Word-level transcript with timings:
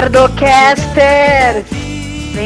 Fala, 0.00 0.08
merdocaster! 0.08 1.64
Vem, 1.64 1.79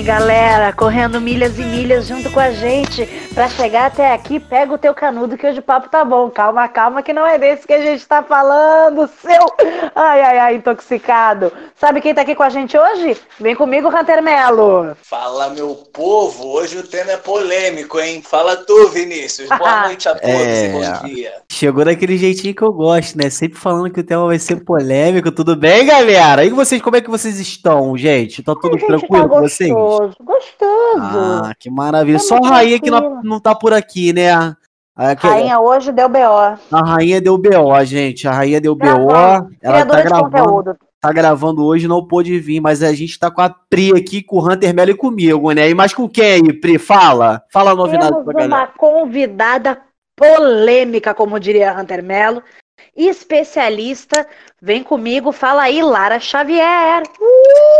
galera, 0.05 0.71
correndo 0.73 1.19
milhas 1.19 1.59
e 1.59 1.63
milhas 1.63 2.07
junto 2.07 2.31
com 2.31 2.39
a 2.39 2.51
gente 2.51 3.07
pra 3.35 3.49
chegar 3.49 3.87
até 3.87 4.13
aqui. 4.13 4.39
Pega 4.39 4.75
o 4.75 4.79
teu 4.79 4.95
canudo 4.95 5.37
que 5.37 5.47
hoje 5.47 5.61
o 5.61 5.63
papo 5.63 5.89
tá 5.89 6.05
bom. 6.05 6.29
Calma, 6.29 6.69
calma, 6.69 7.03
que 7.03 7.13
não 7.13 7.27
é 7.27 7.39
desse 7.39 7.67
que 7.67 7.73
a 7.73 7.81
gente 7.81 8.07
tá 8.07 8.23
falando, 8.23 9.09
seu. 9.23 9.47
Ai, 9.95 10.21
ai, 10.21 10.39
ai, 10.39 10.55
intoxicado. 10.57 11.51
Sabe 11.77 12.01
quem 12.03 12.15
tá 12.15 12.21
aqui 12.21 12.35
com 12.35 12.43
a 12.43 12.51
gente 12.51 12.77
hoje? 12.77 13.17
Vem 13.41 13.57
comigo, 13.57 13.89
Hunter 13.89 14.23
Melo. 14.23 14.95
Fala, 15.03 15.49
meu 15.49 15.75
povo. 15.93 16.49
Hoje 16.49 16.77
o 16.79 16.83
tema 16.87 17.13
é 17.13 17.17
polêmico, 17.17 17.99
hein? 17.99 18.23
Fala 18.23 18.57
tu, 18.57 18.89
Vinícius. 18.89 19.49
Boa 19.49 19.87
noite 19.89 20.07
a 20.09 20.15
todos 20.15 20.31
É. 20.31 20.67
e 20.67 20.69
bom 20.69 21.07
dia. 21.07 21.33
Chegou 21.51 21.85
daquele 21.85 22.19
jeitinho 22.19 22.55
que 22.55 22.63
eu 22.63 22.73
gosto, 22.73 23.17
né? 23.17 23.31
Sempre 23.31 23.59
falando 23.59 23.91
que 23.91 24.01
o 24.01 24.05
tema 24.05 24.27
vai 24.27 24.39
ser 24.39 24.57
polêmico. 24.65 25.33
Tudo 25.33 25.57
bem, 25.57 25.87
galera? 25.87 26.45
E 26.45 26.51
vocês, 26.51 26.83
como 26.83 26.97
é 26.97 27.01
que 27.01 27.11
vocês 27.11 27.41
estão, 27.41 27.97
gente? 27.97 28.43
Tá 28.43 28.53
tudo 28.55 28.79
gente 28.79 28.87
tranquilo 28.87 29.23
tá 29.23 29.29
com 29.29 29.41
vocês? 29.41 29.71
Gostoso, 29.99 30.17
gostoso. 30.21 31.19
Ah, 31.45 31.53
que 31.59 31.71
maravilha. 31.71 32.19
Tamo 32.19 32.29
Só 32.29 32.37
a 32.37 32.49
rainha 32.49 32.81
que 32.81 32.91
não, 32.91 33.23
não 33.23 33.41
tá 33.41 33.55
por 33.55 33.73
aqui, 33.73 34.13
né? 34.13 34.33
A, 34.33 34.57
Rainha 35.19 35.59
hoje 35.59 35.91
deu 35.91 36.09
B.O. 36.09 36.37
a 36.37 36.59
rainha 36.71 37.21
deu 37.21 37.37
BO, 37.37 37.85
gente. 37.85 38.29
A 38.29 38.33
rainha 38.33 38.61
deu 38.61 38.77
BO. 38.77 38.87
Ela 39.61 39.85
Criadora 39.85 39.85
tá 39.87 40.03
gravando, 40.03 40.77
tá 41.01 41.13
gravando 41.13 41.65
hoje, 41.65 41.89
não 41.89 42.07
pôde 42.07 42.39
vir, 42.39 42.61
mas 42.61 42.81
a 42.81 42.93
gente 42.93 43.19
tá 43.19 43.29
com 43.29 43.41
a 43.41 43.51
Pri 43.51 43.91
aqui, 43.91 44.23
com 44.23 44.37
o 44.37 44.49
Hunter 44.49 44.73
Mello 44.73 44.93
e 44.93 44.97
comigo, 44.97 45.51
né? 45.51 45.69
E 45.69 45.75
mais 45.75 45.93
com 45.93 46.09
quem 46.09 46.25
aí, 46.25 46.53
Pri? 46.53 46.79
Fala. 46.79 47.43
Fala 47.53 47.73
a 47.73 47.75
novidade 47.75 48.11
Temos 48.11 48.25
pra 48.25 48.33
galera. 48.35 48.55
uma 48.55 48.67
convidada 48.69 49.81
polêmica, 50.17 51.13
como 51.13 51.41
diria 51.41 51.77
Hunter 51.77 52.01
Melo, 52.01 52.41
especialista. 52.97 54.27
Vem 54.61 54.83
comigo, 54.83 55.31
fala 55.31 55.63
aí, 55.65 55.83
Lara 55.83 56.19
Xavier. 56.19 57.03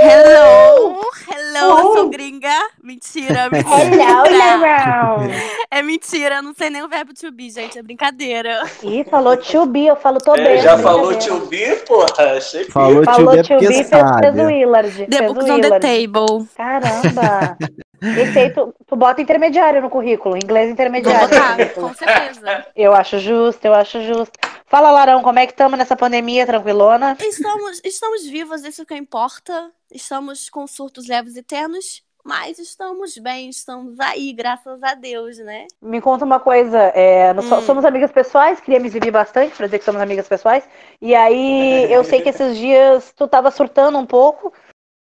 Hello! 0.01 1.01
Hello, 1.33 1.79
eu 1.79 1.91
Uh! 1.91 1.95
sou 1.95 2.11
gringa. 2.11 2.53
Mentira, 2.83 3.49
mentira. 3.51 3.75
Hello, 3.81 4.39
Lara. 4.39 5.29
É 5.71 5.83
mentira, 5.83 6.43
não 6.43 6.53
sei 6.55 6.69
nem 6.69 6.83
o 6.83 6.89
verbo 6.89 7.15
to 7.15 7.33
be, 7.33 7.49
gente, 7.51 7.79
é 7.79 7.83
brincadeira. 7.83 8.63
Ih, 8.83 9.05
falou 9.05 9.37
tio 9.37 9.65
B, 9.65 9.85
eu 9.87 9.97
falo 9.97 10.19
tô 10.19 10.35
É, 10.35 10.43
bem. 10.45 10.59
já 10.61 10.77
falou 10.79 11.15
tio 11.17 11.47
B, 11.47 11.77
porra? 11.87 12.37
Achei 12.37 12.65
que... 12.65 12.73
Falou 12.73 13.03
Falou 13.05 13.33
B 13.35 13.43
tio 13.43 13.59
porque 13.59 13.69
B, 13.69 13.75
fez, 13.85 13.89
fez 13.89 14.39
o. 14.39 14.47
Willard. 14.47 15.07
The 15.07 15.17
fez 15.19 15.33
books 15.33 15.51
on 15.51 15.61
the 15.61 15.81
table. 15.81 16.47
Caramba! 16.57 17.57
Esse 18.03 18.39
aí 18.39 18.51
tu, 18.51 18.75
tu 18.87 18.97
bota 18.97 19.23
intermediário 19.23 19.81
no 19.81 19.89
currículo, 19.89 20.37
inglês 20.37 20.67
Vou 20.67 20.73
intermediário. 20.75 21.23
no 21.23 21.29
botar, 21.29 21.69
com 21.71 21.95
certeza. 21.95 22.67
Eu 22.77 22.93
acho 22.95 23.19
justo, 23.19 23.65
eu 23.65 23.73
acho 23.73 24.03
justo. 24.03 24.33
Fala, 24.67 24.91
Larão, 24.91 25.23
como 25.23 25.39
é 25.39 25.47
que 25.47 25.53
estamos 25.53 25.79
nessa 25.79 25.95
pandemia, 25.95 26.47
tranquilona? 26.47 27.17
Estamos, 27.21 27.81
estamos 27.85 28.27
vivos, 28.27 28.65
isso 28.65 28.85
que 28.87 28.95
importa. 28.95 29.71
Estamos 29.93 30.49
com 30.49 30.67
surtos 30.67 31.07
leves 31.07 31.37
e 31.37 31.43
tenos, 31.43 32.03
mas 32.25 32.59
estamos 32.59 33.17
bem, 33.19 33.51
estamos 33.51 34.01
aí, 34.01 34.33
graças 34.33 34.83
a 34.83 34.95
Deus, 34.95 35.39
né? 35.39 35.67
Me 35.81 36.01
conta 36.01 36.25
uma 36.25 36.41
coisa, 36.41 36.79
é, 36.95 37.33
Hum. 37.33 37.61
somos 37.63 37.85
amigas 37.85 38.11
pessoais, 38.11 38.59
queria 38.61 38.81
me 38.81 38.87
exibir 38.89 39.13
bastante 39.13 39.55
pra 39.55 39.67
dizer 39.67 39.79
que 39.79 39.85
somos 39.85 40.01
amigas 40.01 40.27
pessoais. 40.27 40.67
E 41.01 41.15
aí, 41.15 41.87
eu 41.93 42.03
sei 42.03 42.23
que 42.23 42.31
esses 42.31 42.57
dias 42.57 43.13
tu 43.15 43.29
tava 43.29 43.51
surtando 43.51 43.99
um 43.99 44.07
pouco, 44.07 44.53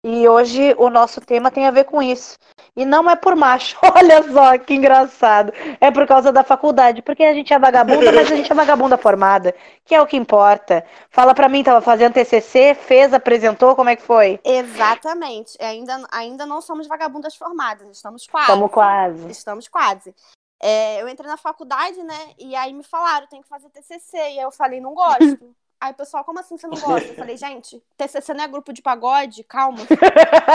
e 0.09 0.25
hoje 0.25 0.73
o 0.77 0.89
nosso 0.89 1.19
tema 1.19 1.51
tem 1.51 1.67
a 1.67 1.71
ver 1.71 1.83
com 1.83 2.01
isso. 2.01 2.37
E 2.73 2.85
não 2.85 3.09
é 3.09 3.15
por 3.17 3.35
macho, 3.35 3.77
olha 3.93 4.23
só 4.31 4.57
que 4.57 4.73
engraçado. 4.73 5.51
É 5.81 5.91
por 5.91 6.07
causa 6.07 6.31
da 6.31 6.45
faculdade, 6.45 7.01
porque 7.01 7.25
a 7.25 7.33
gente 7.33 7.53
é 7.53 7.59
vagabunda, 7.59 8.09
mas 8.13 8.31
a 8.31 8.35
gente 8.35 8.49
é 8.49 8.55
vagabunda 8.55 8.97
formada, 8.97 9.53
que 9.83 9.93
é 9.93 10.01
o 10.01 10.07
que 10.07 10.15
importa. 10.15 10.85
Fala 11.09 11.35
pra 11.35 11.49
mim, 11.49 11.61
tava 11.61 11.81
fazendo 11.81 12.13
TCC, 12.13 12.73
fez, 12.73 13.13
apresentou, 13.13 13.75
como 13.75 13.89
é 13.89 13.97
que 13.97 14.01
foi? 14.01 14.39
Exatamente. 14.45 15.57
Ainda, 15.61 16.01
ainda 16.09 16.45
não 16.45 16.61
somos 16.61 16.87
vagabundas 16.87 17.35
formadas, 17.35 17.89
estamos 17.89 18.25
quase. 18.27 18.49
Estamos 18.49 18.71
quase. 18.71 19.29
Estamos 19.29 19.67
quase. 19.67 20.15
É, 20.61 21.01
eu 21.01 21.09
entrei 21.09 21.29
na 21.29 21.37
faculdade, 21.37 22.01
né? 22.01 22.31
E 22.39 22.55
aí 22.55 22.71
me 22.71 22.83
falaram, 22.83 23.27
tem 23.27 23.41
que 23.41 23.49
fazer 23.49 23.69
TCC. 23.71 24.15
E 24.15 24.19
aí 24.21 24.39
eu 24.39 24.51
falei, 24.51 24.79
não 24.79 24.93
gosto. 24.93 25.53
Aí 25.79 25.91
o 25.91 25.95
pessoal, 25.95 26.23
como 26.23 26.39
assim 26.39 26.57
você 26.57 26.67
não 26.67 26.77
gosta? 26.81 27.07
Eu 27.09 27.15
falei, 27.15 27.37
gente, 27.37 27.81
TCC 27.97 28.33
não 28.33 28.43
é 28.43 28.47
grupo 28.47 28.73
de 28.73 28.81
pagode? 28.81 29.43
Calma. 29.43 29.79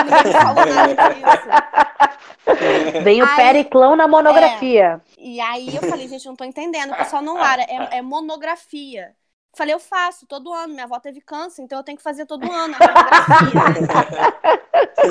Ninguém 0.05 0.25
me 0.25 0.33
falou 0.33 0.67
nada 0.67 1.15
disso. 1.15 3.03
Vem 3.03 3.23
o 3.23 3.27
Ai, 3.27 3.37
periclão 3.37 3.95
na 3.97 4.09
monografia. 4.09 5.01
E 5.17 5.41
aí 5.41 5.75
eu 5.75 5.83
falei, 5.83 6.09
gente, 6.09 6.27
não 6.27 6.37
tô 6.37 6.45
entendendo. 6.45 6.93
O 6.93 6.97
pessoal, 6.97 7.23
não, 7.23 7.35
Lara, 7.35 7.63
é, 7.63 7.99
é 7.99 8.03
monografia. 8.03 9.15
Falei, 9.55 9.75
eu 9.75 9.81
faço 9.81 10.27
todo 10.27 10.53
ano. 10.53 10.73
Minha 10.73 10.85
avó 10.85 10.99
teve 10.99 11.21
câncer, 11.21 11.63
então 11.63 11.79
eu 11.79 11.85
tenho 11.85 11.97
que 11.99 12.03
fazer 12.03 12.25
todo 12.27 12.43
ano. 12.51 12.75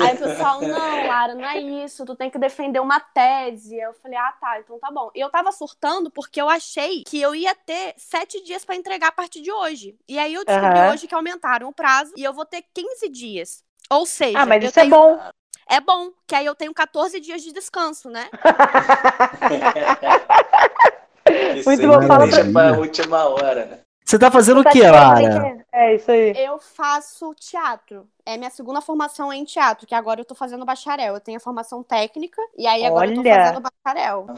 Aí 0.04 0.14
o 0.14 0.18
pessoal, 0.18 0.60
não, 0.60 1.06
Lara, 1.06 1.34
não 1.34 1.44
é 1.48 1.58
isso. 1.60 2.04
Tu 2.04 2.16
tem 2.16 2.28
que 2.30 2.38
defender 2.38 2.80
uma 2.80 2.98
tese. 2.98 3.76
Eu 3.78 3.92
falei, 3.94 4.18
ah, 4.18 4.32
tá, 4.40 4.58
então 4.58 4.78
tá 4.80 4.90
bom. 4.90 5.10
E 5.14 5.20
eu 5.20 5.30
tava 5.30 5.52
surtando 5.52 6.10
porque 6.10 6.40
eu 6.40 6.48
achei 6.48 7.04
que 7.04 7.20
eu 7.20 7.34
ia 7.34 7.54
ter 7.54 7.94
sete 7.96 8.42
dias 8.42 8.64
pra 8.64 8.74
entregar 8.74 9.08
a 9.08 9.12
partir 9.12 9.40
de 9.42 9.52
hoje. 9.52 9.96
E 10.08 10.18
aí 10.18 10.34
eu 10.34 10.44
descobri 10.44 10.80
Aham. 10.80 10.92
hoje 10.92 11.06
que 11.06 11.14
aumentaram 11.14 11.68
o 11.68 11.72
prazo 11.72 12.12
e 12.16 12.24
eu 12.24 12.32
vou 12.32 12.44
ter 12.44 12.64
15 12.74 13.08
dias. 13.08 13.62
Ou 13.90 14.04
seja, 14.06 14.40
Ah, 14.40 14.46
mas 14.46 14.62
eu 14.62 14.70
isso 14.70 14.80
é 14.80 14.82
tenho- 14.82 14.94
bom. 14.96 15.20
é 15.68 15.80
bom, 15.80 16.10
que 16.26 16.34
aí 16.34 16.46
eu 16.46 16.54
tenho 16.54 16.72
14 16.74 17.20
dias 17.20 17.42
de 17.42 17.52
descanso, 17.52 18.08
né? 18.10 18.28
Muito 21.64 21.86
bom, 21.86 22.02
fala 22.06 22.26
deixa 22.26 22.44
pra- 22.50 22.72
pra 22.72 22.78
última 22.80 23.24
hora, 23.26 23.66
né? 23.66 23.78
Você 24.12 24.18
tá 24.18 24.30
fazendo 24.30 24.60
o 24.60 24.62
Tá 24.62 24.68
que, 24.68 24.78
de 24.78 24.90
Lara? 24.90 25.40
quê? 25.56 25.64
É 25.72 25.94
isso 25.94 26.10
aí. 26.10 26.34
Eu 26.36 26.58
faço 26.58 27.34
teatro. 27.34 28.06
É 28.24 28.36
minha 28.36 28.50
segunda 28.50 28.80
formação 28.80 29.32
em 29.32 29.44
teatro, 29.44 29.84
que 29.84 29.94
agora 29.96 30.20
eu 30.20 30.24
tô 30.24 30.32
fazendo 30.32 30.64
bacharel. 30.64 31.14
Eu 31.14 31.20
tenho 31.20 31.38
a 31.38 31.40
formação 31.40 31.82
técnica 31.82 32.40
e 32.56 32.68
aí 32.68 32.84
agora 32.86 33.10
eu 33.10 33.14
tô 33.14 33.20
Olha. 33.20 33.34
fazendo 33.46 33.62
bacharel. 33.84 34.26
Ou 34.28 34.36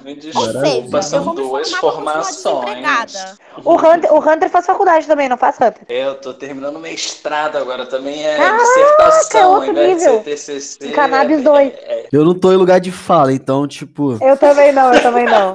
seja, 0.53 1.03
são 1.03 1.19
eu 1.19 1.25
vou 1.25 1.35
me 1.35 1.43
duas 1.43 1.71
formações. 1.73 3.37
O 3.63 3.75
Hunter, 3.75 4.15
o 4.15 4.19
Hunter 4.19 4.49
faz 4.49 4.65
faculdade 4.65 5.07
também, 5.07 5.29
não 5.29 5.37
faz, 5.37 5.57
Hunter? 5.57 5.83
É, 5.87 6.07
eu 6.07 6.15
tô 6.19 6.33
terminando 6.33 6.79
mestrado 6.79 7.57
agora, 7.59 7.85
também 7.85 8.25
é 8.27 8.37
Caraca, 8.39 8.57
dissertação, 8.65 9.41
é 9.41 9.47
outro 9.47 9.73
nível. 9.75 10.19
de 10.23 10.37
ser 10.37 10.57
TCC. 10.57 10.91
Cannabis 10.93 11.41
é- 11.41 11.43
dois. 11.43 11.73
é- 11.75 12.09
Eu 12.11 12.25
não 12.25 12.35
tô 12.35 12.53
em 12.53 12.57
lugar 12.57 12.81
de 12.81 12.91
fala, 12.91 13.35
então, 13.35 13.69
tipo. 13.69 14.17
Eu 14.25 14.37
também 14.39 14.73
não, 14.73 14.95
eu 14.95 15.03
também 15.03 15.27
não. 15.27 15.53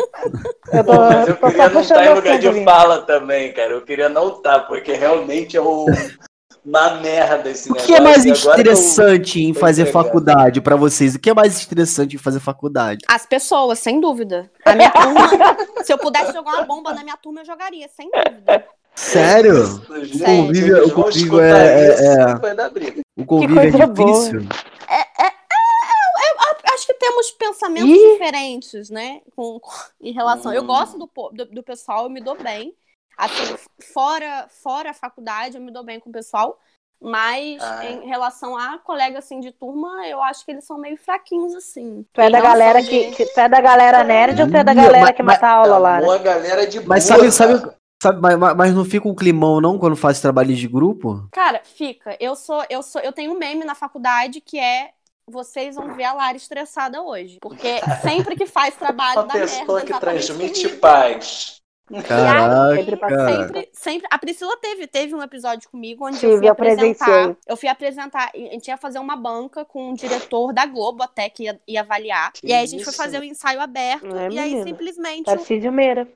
Eu 0.72 0.84
tô, 0.84 0.94
mas 0.94 1.28
eu 1.28 1.36
tô 1.36 1.48
queria 1.48 1.64
só 1.68 1.74
não 1.74 1.82
estar 1.82 2.06
em 2.06 2.10
o 2.10 2.16
lugar 2.16 2.38
de 2.38 2.64
fala 2.64 3.02
também, 3.02 3.52
cara. 3.54 3.72
Eu 3.72 3.82
queria 3.82 4.08
não 4.08 4.30
estar, 4.30 4.60
porque 4.68 4.94
realmente 4.94 5.58
é 5.58 5.62
um- 5.62 5.88
uma 6.66 6.96
merda 6.96 7.50
esse 7.50 7.70
O 7.70 7.74
negócio. 7.74 7.88
que 7.88 7.96
é 7.96 8.00
mais 8.02 8.26
eu- 8.26 8.34
interessante 8.54 9.42
em 9.42 9.54
fazer 9.54 9.86
faculdade 9.88 10.62
pra 10.62 10.76
vocês? 10.76 11.16
O 11.16 11.20
que 11.20 11.30
é 11.30 11.34
mais 11.34 11.58
estressante 11.58 12.16
em 12.16 12.20
fazer 12.20 12.40
faculdade? 12.40 13.06
As 13.08 13.26
pessoas, 13.26 13.80
sem 13.80 14.00
dúvida. 14.00 14.52
A 14.66 14.76
minha 14.76 14.92
turma, 14.92 15.20
se 15.84 15.92
eu 15.94 15.98
pudesse 15.98 16.34
jogar 16.34 16.54
uma 16.56 16.64
bomba 16.66 16.94
na 16.94 17.04
minha 17.04 17.18
turma, 17.18 17.42
eu 17.42 17.46
jogaria, 17.46 17.88
sem 17.90 18.10
dúvida. 18.12 18.66
Sério? 18.96 19.66
Sério. 19.66 20.26
Convívio- 20.26 20.88
o 20.88 20.92
convívio 20.92 21.40
é- 21.40 21.88
é- 21.88 22.06
é. 22.22 22.36
Vai 22.36 22.54
dar 22.56 22.70
briga. 22.70 23.02
O 23.18 23.26
convívio 23.26 23.60
é 23.60 23.70
difícil? 23.70 24.42
É, 24.90 25.00
é, 25.24 25.28
é, 25.28 26.32
eu 26.34 26.74
acho 26.74 26.86
que 26.86 26.94
temos 26.96 27.32
pensamentos 27.32 27.90
Ih. 27.90 28.12
diferentes, 28.14 28.90
né? 28.90 29.22
Com, 29.36 29.60
com- 29.60 29.72
em 30.02 30.12
relação. 30.12 30.52
Eu 30.54 30.64
Hum. 30.64 30.68
gosto 30.68 30.98
do, 30.98 31.10
do, 31.34 31.46
do 31.46 31.64
pessoal, 31.64 32.04
eu 32.06 32.10
me 32.10 32.20
dou 32.22 32.36
bem. 32.42 32.74
Assim, 33.20 33.56
fora, 33.94 34.48
fora 34.64 34.92
a 34.92 34.94
faculdade, 34.94 35.58
eu 35.58 35.62
me 35.62 35.72
dou 35.72 35.84
bem 35.84 36.00
com 36.00 36.10
o 36.10 36.14
pessoal. 36.14 36.58
Mas 37.02 37.62
Ah. 37.64 37.86
em 37.86 38.06
relação 38.08 38.58
a 38.58 38.78
colega 38.78 39.20
assim 39.20 39.40
de 39.40 39.52
turma, 39.54 40.06
eu 40.08 40.22
acho 40.22 40.44
que 40.44 40.52
eles 40.52 40.66
são 40.66 40.78
meio 40.78 40.98
fraquinhos, 40.98 41.56
assim. 41.56 42.06
Tu 42.12 42.20
é 42.22 42.30
da 42.30 42.40
não 42.40 42.46
galera 42.46 42.82
que, 42.84 43.12
que- 43.12 43.26
tu 43.26 43.40
é 43.40 43.48
da 43.48 43.62
galera 43.62 44.04
nerd 44.04 44.42
ou 44.42 44.50
tu 44.50 44.58
é 44.58 44.64
da 44.66 44.74
galera 44.74 45.06
mas- 45.06 45.16
que 45.16 45.24
mata 45.24 45.48
a 45.48 45.52
aula, 45.52 45.78
Lara? 45.78 46.04
Uma 46.06 46.18
galera 46.18 46.68
de 46.68 46.80
Mas 46.86 47.08
boa, 47.08 47.18
sabe, 47.20 47.32
sabe, 47.32 47.60
cara. 47.62 47.76
sabe 48.04 48.22
mas, 48.22 48.38
mas- 48.38 48.56
mas 48.58 48.74
não 48.76 48.84
fica 48.84 49.08
um 49.08 49.16
climão, 49.16 49.62
não, 49.62 49.80
quando 49.80 49.96
faz 49.96 50.20
trabalho 50.20 50.54
de 50.54 50.68
grupo? 50.68 51.26
Cara, 51.32 51.62
fica. 51.64 52.18
Eu 52.20 52.36
sou, 52.36 52.66
eu 52.70 52.84
sou, 52.84 53.00
eu 53.00 53.14
tenho 53.14 53.32
um 53.32 53.38
meme 53.38 53.64
na 53.64 53.76
faculdade 53.76 54.42
que 54.42 54.60
é 54.60 54.92
vocês 55.26 55.76
vão 55.78 55.94
ver 55.96 56.04
a 56.04 56.12
Lara 56.14 56.36
estressada 56.36 57.02
hoje. 57.02 57.38
Porque 57.42 57.80
sempre 58.34 58.36
que 58.36 58.46
faz 58.46 58.76
trabalho 58.76 59.20
Uma 59.22 59.28
da 59.28 59.34
merda, 59.36 59.58
pessoa 59.60 59.80
que 59.82 59.92
exatamente 59.92 60.26
transmite 60.26 60.64
comigo. 60.64 60.82
paz. 60.82 61.59
Sempre 61.90 62.98
Caraca. 62.98 63.34
Sempre, 63.34 63.70
sempre. 63.74 64.08
A 64.12 64.18
Priscila 64.18 64.56
teve, 64.58 64.88
teve 64.88 65.16
um 65.16 65.22
episódio 65.22 65.70
comigo 65.70 66.06
onde 66.06 66.20
Tive, 66.20 66.34
eu 66.34 66.38
fui 66.38 66.48
eu 66.48 66.52
apresentar. 66.52 67.36
Eu 67.48 67.58
fui 67.58 67.70
apresentar. 67.70 68.32
A 68.34 68.38
gente 68.38 68.68
ia 68.68 68.78
fazer 68.78 69.00
uma 69.00 69.16
banca 69.16 69.66
com 69.66 69.90
um 69.90 69.94
diretor 69.94 70.54
da 70.54 70.66
Globo 70.66 71.04
até 71.04 71.30
que 71.30 71.44
ia, 71.44 71.60
ia 71.68 71.82
avaliar. 71.82 72.32
Que 72.34 72.48
e 72.48 72.54
aí 72.54 72.64
a 72.64 72.68
gente 72.68 72.84
foi 72.84 72.94
fazer 72.94 73.20
o 73.20 73.24
ensaio 73.24 73.60
aberto. 73.60 74.16
É, 74.16 74.30
e 74.30 74.40
aí 74.40 74.50
menina. 74.50 74.64
simplesmente 74.64 75.26
Tarcísio 75.26 75.72
Meira. 75.72 76.08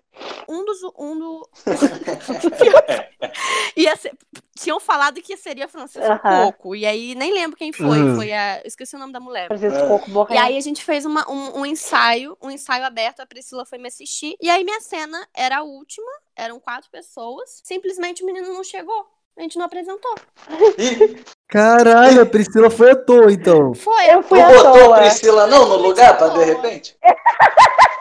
Um 0.47 0.65
dos. 0.65 0.79
Um 0.97 1.17
do... 1.19 1.49
ia 3.75 3.95
ser- 3.95 4.13
Tinham 4.55 4.79
falado 4.79 5.21
que 5.21 5.35
seria 5.35 5.67
Francisco 5.67 6.05
Aham. 6.11 6.45
Coco. 6.51 6.75
E 6.75 6.85
aí 6.85 7.15
nem 7.15 7.33
lembro 7.33 7.57
quem 7.57 7.73
foi. 7.73 7.99
Uhum. 7.99 8.15
Foi 8.15 8.31
a. 8.31 8.61
Esqueci 8.65 8.95
o 8.95 8.99
nome 8.99 9.13
da 9.13 9.19
mulher. 9.19 9.47
Francisco. 9.47 9.87
Coco 9.87 10.09
E 10.09 10.13
Borré. 10.13 10.37
aí 10.37 10.57
a 10.57 10.61
gente 10.61 10.83
fez 10.83 11.05
uma- 11.05 11.29
um, 11.29 11.59
um 11.61 11.65
ensaio, 11.65 12.37
um 12.41 12.49
ensaio 12.51 12.85
aberto, 12.85 13.21
a 13.21 13.25
Priscila 13.25 13.65
foi 13.65 13.77
me 13.77 13.87
assistir. 13.87 14.35
E 14.41 14.49
aí 14.49 14.63
minha 14.63 14.79
cena 14.81 15.27
era 15.35 15.57
a 15.57 15.63
última, 15.63 16.09
eram 16.35 16.59
quatro 16.59 16.89
pessoas. 16.91 17.61
Simplesmente 17.63 18.23
o 18.23 18.25
menino 18.25 18.53
não 18.53 18.63
chegou. 18.63 19.07
A 19.35 19.41
gente 19.41 19.57
não 19.57 19.65
apresentou. 19.65 20.13
Caralho, 21.49 22.21
a 22.21 22.25
Priscila 22.25 22.69
foi 22.69 22.91
à 22.91 22.95
toa, 22.95 23.31
então. 23.31 23.73
Foi. 23.73 24.05
Eu 24.07 24.21
fui 24.21 24.39
não 24.39 24.47
à 24.47 24.53
botou 24.53 24.73
toa. 24.73 24.97
a 24.97 25.01
Priscila 25.01 25.47
não 25.47 25.67
no 25.69 25.77
lugar 25.77 26.15
pra 26.17 26.27
de 26.29 26.43
repente? 26.43 26.95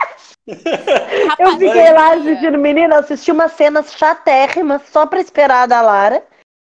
Eu 0.46 1.52
fiquei 1.58 1.92
lá 1.92 2.10
olha, 2.10 2.20
assistindo, 2.20 2.58
menina, 2.58 2.98
assisti 2.98 3.30
umas 3.30 3.52
cenas 3.52 3.92
chatérrimas 3.92 4.82
só 4.90 5.06
pra 5.06 5.20
esperar 5.20 5.62
a 5.62 5.66
da 5.66 5.80
Lara. 5.80 6.22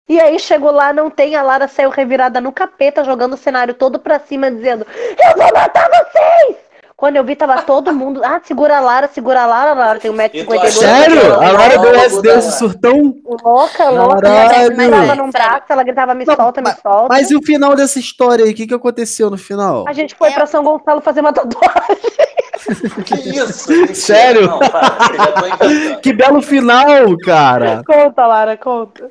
E 0.09 0.21
aí 0.21 0.39
chegou 0.39 0.71
lá, 0.71 0.93
não 0.93 1.11
tem, 1.11 1.35
a 1.35 1.43
Lara 1.43 1.67
saiu 1.67 1.91
revirada 1.91 2.41
no 2.41 2.53
capeta, 2.53 3.03
jogando 3.03 3.33
o 3.33 3.37
cenário 3.37 3.75
todo 3.75 3.99
pra 3.99 4.21
cima, 4.21 4.51
dizendo: 4.51 4.87
Eu 4.89 5.37
vou 5.37 5.53
matar 5.53 5.89
vocês! 5.89 6.57
Quando 6.97 7.17
eu 7.17 7.25
vi, 7.25 7.37
tava 7.37 7.61
todo 7.61 7.93
mundo. 7.93 8.23
Ah, 8.25 8.41
segura 8.43 8.79
a 8.79 8.81
Lara, 8.81 9.07
segura 9.09 9.43
a 9.43 9.47
Lara, 9.47 9.73
a 9.73 9.75
Lara 9.75 9.99
tem 10.01 10.11
E 10.11 10.15
tu 10.15 10.51
1,52m. 10.53 10.59
achando 10.63 10.73
Sério? 10.81 11.35
A 11.35 11.51
Lara 11.53 11.79
deu 11.79 11.95
esse, 11.97 12.17
da 12.17 12.23
deu 12.23 12.39
esse 12.39 12.47
Lara. 12.49 12.59
surtão? 12.59 13.15
Louca, 13.45 13.91
louca. 13.91 14.23
Caralho. 14.23 14.81
Ela 14.95 15.15
num 15.17 15.31
braço, 15.31 15.65
ela 15.69 15.83
gritava: 15.83 16.15
Me 16.15 16.25
Não, 16.25 16.35
solta, 16.37 16.63
me 16.63 16.73
solta. 16.81 17.09
Mas 17.11 17.31
e 17.31 17.37
o 17.37 17.43
final 17.43 17.75
dessa 17.77 17.99
história 17.99 18.45
aí? 18.47 18.53
O 18.53 18.55
que, 18.55 18.67
que 18.67 18.75
aconteceu 18.75 19.29
no 19.29 19.37
final? 19.37 19.85
A 19.87 19.93
gente 19.93 20.15
foi 20.15 20.31
É. 20.31 20.33
pra 20.33 20.47
São 20.47 20.63
Gonçalo 20.65 21.01
fazer 21.03 21.21
uma 21.21 21.33
tatuagem. 21.35 21.97
Que 23.07 23.15
isso? 23.37 23.71
Mentira. 23.71 23.95
Sério? 23.95 24.47
Não, 24.47 24.59
para. 24.59 26.01
Que 26.03 26.13
belo 26.13 26.41
final, 26.43 27.17
cara! 27.25 27.83
Conta, 27.85 28.27
Lara, 28.27 28.57
conta. 28.57 29.11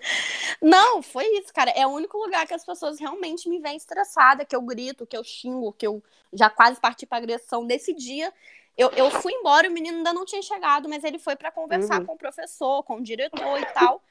Não, 0.62 1.02
foi 1.02 1.26
isso, 1.40 1.54
cara. 1.54 1.72
É 1.72 1.86
o 1.86 1.90
único 1.92 2.18
lugar 2.18 2.46
que 2.48 2.54
as 2.54 2.66
pessoas 2.66 3.00
realmente 3.00 3.50
me 3.50 3.60
veem 3.60 3.76
estressada, 3.78 4.46
que 4.46 4.56
eu 4.56 4.62
grito, 4.62 5.06
que 5.06 5.18
eu 5.18 5.24
xingo, 5.24 5.74
que 5.74 5.86
eu 5.86 6.02
já 6.34 6.50
quase 6.50 6.80
parti 6.80 7.06
pra 7.06 7.18
agressão. 7.18 7.64
Nesse 7.64 7.94
dia, 7.94 8.32
eu, 8.78 8.90
eu 8.92 9.10
fui 9.12 9.34
embora, 9.34 9.70
o 9.70 9.72
menino 9.72 9.98
ainda 9.98 10.14
não 10.14 10.26
tinha 10.26 10.42
chegado, 10.42 10.88
mas 10.88 11.04
ele 11.04 11.20
foi 11.20 11.36
pra 11.36 11.52
conversar 11.52 12.00
Uhum. 12.00 12.06
com 12.06 12.14
o 12.14 12.18
professor, 12.18 12.84
com 12.84 12.96
o 12.98 13.04
diretor 13.04 13.60
e 13.60 13.66
tal. 13.74 14.02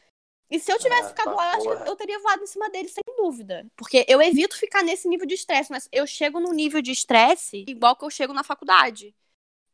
E 0.51 0.61
se 0.61 0.71
eu 0.71 0.79
tivesse 0.79 1.05
Ah, 1.05 1.09
ficado 1.09 1.31
tá 1.31 1.37
lá, 1.37 1.53
eu, 1.59 1.73
acho 1.73 1.85
que 1.85 1.91
eu 1.91 1.97
teria 1.97 2.19
voado 2.21 2.43
em 2.43 2.47
cima 2.47 2.69
dele, 2.69 2.89
sem 2.89 3.03
dúvida. 3.17 3.67
Porque 3.75 4.05
eu 4.07 4.21
evito 4.21 4.57
ficar 4.57 4.83
nesse 4.83 5.09
nível 5.09 5.27
de 5.27 5.35
estresse, 5.35 5.71
mas 5.71 5.89
eu 5.91 6.07
chego 6.07 6.39
no 6.39 6.53
nível 6.53 6.83
de 6.83 6.93
estresse 6.93 7.65
igual 7.67 7.97
que 7.97 8.05
eu 8.05 8.11
chego 8.11 8.33
na 8.35 8.45
faculdade. 8.45 9.15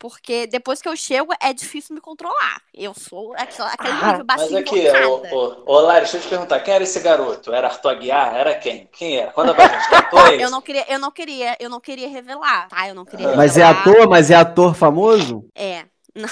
Porque 0.00 0.46
depois 0.46 0.80
que 0.80 0.88
eu 0.88 0.96
chego, 0.96 1.30
é 1.38 1.52
difícil 1.52 1.94
me 1.94 2.00
controlar. 2.00 2.62
Eu 2.74 2.94
sou 2.94 3.34
aquela, 3.36 3.68
aquele 3.68 3.92
Ah, 4.00 4.12
nível 4.12 4.24
Mas 4.26 4.54
aqui, 4.54 4.88
ô, 4.88 5.22
ô, 5.30 5.62
ô, 5.66 5.80
Lari, 5.80 6.00
deixa 6.00 6.16
eu 6.16 6.22
te 6.22 6.28
perguntar, 6.28 6.58
quem 6.60 6.72
era 6.72 6.82
esse 6.82 6.98
garoto? 7.00 7.52
Era 7.52 7.68
Arthur 7.68 7.90
Aguiar? 7.90 8.34
Era 8.34 8.54
quem? 8.54 8.88
Quem 8.90 9.18
era? 9.18 9.30
Conta 9.30 9.52
pra 9.52 9.68
gente, 9.68 9.88
que 9.90 9.94
ator 9.94 10.20
é 10.26 10.34
esse? 10.36 10.42
Eu 10.42 10.50
não 10.50 10.62
queria, 10.62 10.86
eu 10.88 10.98
não 10.98 11.10
queria, 11.10 11.56
eu 11.60 11.68
não 11.68 11.80
queria 11.80 12.08
revelar, 12.08 12.68
tá? 12.68 12.88
Eu 12.88 12.94
não 12.94 13.04
queria 13.04 13.28
Ah. 13.28 13.36
Mas 13.36 13.58
é 13.58 13.62
ator, 13.62 14.08
mas 14.08 14.30
é 14.30 14.36
ator 14.36 14.74
famoso? 14.74 15.44
É. 15.54 15.84
Não, 16.12 16.28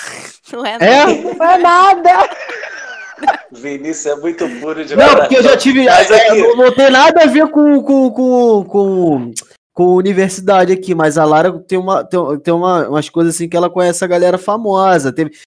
não 0.55 0.67
é. 0.67 0.77
É? 0.81 1.07
não. 1.07 1.35
Não 1.35 1.47
é 1.47 1.59
nada. 1.59 2.11
Vinícius 3.53 4.07
é 4.07 4.21
muito 4.21 4.49
puro 4.61 4.85
de 4.85 4.97
Não, 4.97 5.17
porque 5.17 5.37
eu 5.37 5.43
já 5.43 5.57
tive. 5.57 5.85
Mas 5.85 6.11
é, 6.11 6.29
aqui- 6.29 6.41
não, 6.41 6.57
não 6.57 6.75
tem 6.75 6.91
nada 6.91 7.23
a 7.23 7.27
ver 7.27 7.47
com, 7.49 7.83
com, 7.83 8.11
com, 8.11 8.65
com, 8.65 9.33
com 9.79 9.95
universidade 9.95 10.73
aqui, 10.73 10.93
mas 10.93 11.17
a 11.17 11.25
Lara 11.25 11.57
tem, 11.61 11.79
uma, 11.79 12.03
tem, 12.03 12.19
tem 12.41 12.53
uma, 12.53 12.89
umas 12.89 13.09
coisas 13.09 13.33
assim 13.37 13.49
que 13.49 13.57
ela 13.57 13.71
conhece 13.71 14.05
a 14.05 14.09
galera 14.09 14.37
famosa. 14.37 15.13
Teve, 15.13 15.31
te- 15.31 15.39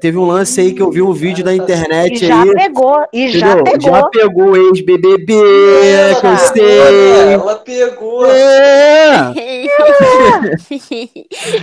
teve 0.00 0.16
um 0.16 0.26
lance 0.26 0.60
aí 0.60 0.72
que 0.72 0.80
eu 0.80 0.90
vi 0.92 1.02
um 1.02 1.12
vídeo 1.12 1.44
na 1.44 1.52
E 1.52 1.56
internet 1.56 2.24
já 2.26 2.42
aí. 2.42 2.54
pegou, 2.54 3.04
e 3.12 3.28
já 3.30 3.46
Entendeu? 3.52 3.64
pegou. 3.64 3.94
Já 3.96 4.02
pegou 4.08 4.44
o 4.50 4.56
ex-BBB, 4.56 5.34
Ela 5.34 6.20
que 6.20 6.26
eu 6.26 6.36
pegou, 6.36 6.46
sei. 6.54 7.24
né? 7.26 7.32
Ela 7.32 7.56
pegou. 7.56 8.26
É. 8.30 9.32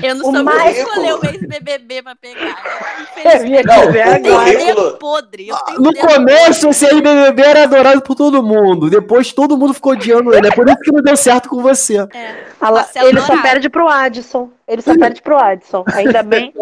eu 0.03 0.15
não 0.15 0.29
O 0.29 0.33
soube 0.33 0.43
mais- 0.43 0.77
escolher 0.77 1.13
o 1.13 1.25
ex-BBB 1.25 2.01
pra 2.03 2.15
pegar. 2.15 2.55
Eu 3.23 3.45
ia 3.45 3.63
Não, 3.63 4.41
É 4.41 4.91
podre. 4.99 5.47
Eu 5.49 5.55
No 5.79 5.93
começo, 5.95 6.69
esse 6.69 6.85
ex-BBB 6.85 7.41
era 7.41 7.63
adorado 7.63 8.01
por 8.01 8.15
todo 8.15 8.43
mundo. 8.43 8.89
Depois 8.89 9.31
todo 9.31 9.57
mundo 9.57 9.73
ficou 9.73 9.93
odiando 9.93 10.33
ele. 10.35 10.47
É 10.47 10.51
por 10.51 10.67
isso 10.67 10.77
que 10.79 10.91
não 10.91 11.01
deu 11.01 11.15
certo 11.17 11.49
com 11.49 11.61
você. 11.61 11.97
É. 12.13 12.35
A 12.59 12.69
La- 12.69 12.81
Marcelo 12.81 13.07
Ele 13.09 13.21
só 13.21 13.41
perde 13.41 13.69
pro 13.69 13.87
Adson. 13.87 14.49
Ele 14.67 14.81
só 14.81 14.97
perde 14.97 15.21
pro 15.21 15.37
Adson. 15.37 15.85
Ainda 15.93 16.21
bem. 16.23 16.53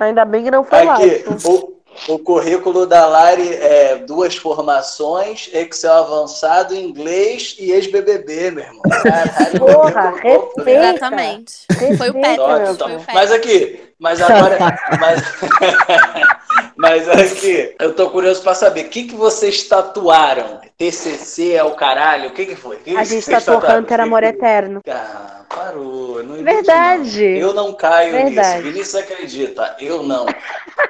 Ainda 0.00 0.24
bem 0.24 0.44
que 0.44 0.50
não 0.50 0.64
foi 0.64 0.84
lá. 0.84 0.96
Aqui, 0.96 1.24
o, 1.46 1.72
o 2.08 2.18
currículo 2.18 2.86
da 2.86 3.06
Lari 3.06 3.54
é 3.54 3.96
duas 3.96 4.36
formações, 4.36 5.48
Excel 5.52 5.92
avançado, 5.92 6.74
inglês 6.74 7.54
e 7.58 7.70
ex-BBB, 7.70 8.50
meu 8.50 8.64
irmão. 8.64 8.82
Caralho, 9.02 9.58
Porra, 9.60 10.10
respeita. 10.20 10.70
Exatamente. 10.70 11.52
Foi 11.78 11.86
o 11.86 11.90
Respeita. 11.90 11.96
Foi 11.96 12.10
o 12.10 12.98
Petro. 12.98 13.14
Mas 13.14 13.32
aqui, 13.32 13.80
mas 13.98 14.20
agora. 14.20 14.58
mas, 14.98 15.22
mas 16.82 17.08
aqui, 17.08 17.76
eu 17.78 17.94
tô 17.94 18.10
curioso 18.10 18.42
pra 18.42 18.54
saber, 18.56 18.86
o 18.86 18.88
que, 18.88 19.04
que 19.04 19.14
vocês 19.14 19.62
tatuaram? 19.68 20.60
TCC 20.76 21.52
é 21.52 21.62
o 21.62 21.76
caralho? 21.76 22.30
O 22.30 22.32
que, 22.32 22.44
que 22.44 22.56
foi? 22.56 22.76
Que 22.78 22.96
A 22.96 23.02
que 23.02 23.04
gente 23.04 23.30
tatuou? 23.30 23.58
Hunter 23.78 24.00
Amor 24.00 24.24
Eterno. 24.24 24.80
Ah, 24.90 25.42
parou. 25.48 26.18
eu 26.18 26.24
Não 26.24 26.42
Verdade. 26.42 27.28
não. 27.28 27.36
Eu 27.36 27.54
não 27.54 27.72
caio 27.72 28.10
Verdade. 28.10 28.56
nisso. 28.56 28.62
Vinícius 28.72 28.94
acredita. 28.96 29.76
Eu 29.78 30.02
não. 30.02 30.26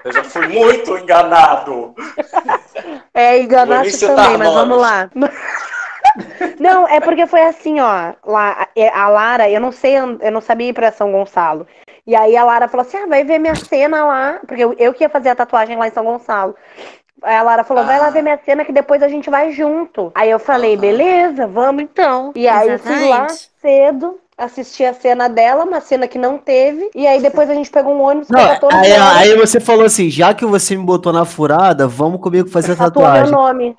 Eu 0.02 0.12
já 0.14 0.24
fui 0.24 0.46
muito 0.48 0.96
enganado. 0.96 1.94
É, 3.12 3.38
enganaste 3.38 3.84
Vinícius 3.88 4.10
também, 4.10 4.38
mas 4.38 4.48
Tarnones. 4.48 4.54
vamos 4.54 4.78
lá. 4.80 5.10
Não, 6.58 6.86
é 6.88 7.00
porque 7.00 7.26
foi 7.26 7.42
assim, 7.42 7.80
ó. 7.80 8.12
Lá, 8.24 8.68
é, 8.76 8.88
a 8.88 9.08
Lara, 9.08 9.48
eu 9.50 9.60
não 9.60 9.72
sei, 9.72 9.96
eu 9.96 10.30
não 10.32 10.40
sabia 10.40 10.68
ir 10.68 10.72
pra 10.72 10.92
São 10.92 11.10
Gonçalo. 11.12 11.66
E 12.06 12.16
aí 12.16 12.36
a 12.36 12.44
Lara 12.44 12.68
falou 12.68 12.86
assim: 12.86 12.96
ah, 12.96 13.06
vai 13.06 13.24
ver 13.24 13.38
minha 13.38 13.54
cena 13.54 14.04
lá. 14.04 14.40
Porque 14.46 14.62
eu, 14.64 14.74
eu 14.78 14.92
que 14.92 15.04
ia 15.04 15.08
fazer 15.08 15.30
a 15.30 15.34
tatuagem 15.36 15.76
lá 15.76 15.86
em 15.88 15.92
São 15.92 16.04
Gonçalo. 16.04 16.54
Aí 17.22 17.36
a 17.36 17.42
Lara 17.42 17.64
falou: 17.64 17.84
vai 17.84 17.98
lá 17.98 18.06
Ah. 18.06 18.10
ver 18.10 18.22
minha 18.22 18.38
cena 18.44 18.64
que 18.64 18.72
depois 18.72 19.02
a 19.02 19.08
gente 19.08 19.30
vai 19.30 19.52
junto. 19.52 20.10
Aí 20.14 20.30
eu 20.30 20.38
falei: 20.38 20.76
beleza, 20.76 21.46
vamos 21.46 21.82
então. 21.84 22.32
E 22.34 22.48
aí 22.48 22.68
eu 22.68 22.78
fui 22.78 22.90
lá 23.08 23.26
Exatamente. 23.26 23.50
cedo. 23.60 24.20
Assisti 24.44 24.84
a 24.84 24.92
cena 24.92 25.28
dela, 25.28 25.64
uma 25.64 25.80
cena 25.80 26.08
que 26.08 26.18
não 26.18 26.36
teve. 26.36 26.90
E 26.94 27.06
aí 27.06 27.20
depois 27.22 27.48
a 27.48 27.54
gente 27.54 27.70
pegou 27.70 27.94
um 27.94 28.02
ônibus 28.02 28.28
Não, 28.28 28.40
pra 28.40 28.54
tatuou 28.54 28.72
aí, 28.74 28.92
aí 28.92 29.36
você 29.36 29.60
falou 29.60 29.84
assim: 29.84 30.10
já 30.10 30.34
que 30.34 30.44
você 30.44 30.76
me 30.76 30.84
botou 30.84 31.12
na 31.12 31.24
furada, 31.24 31.86
vamos 31.86 32.20
comigo 32.20 32.48
fazer 32.48 32.72
a 32.72 32.76
Tatuou 32.76 33.04
meu 33.04 33.12
tatuagem. 33.14 33.32
nome. 33.32 33.76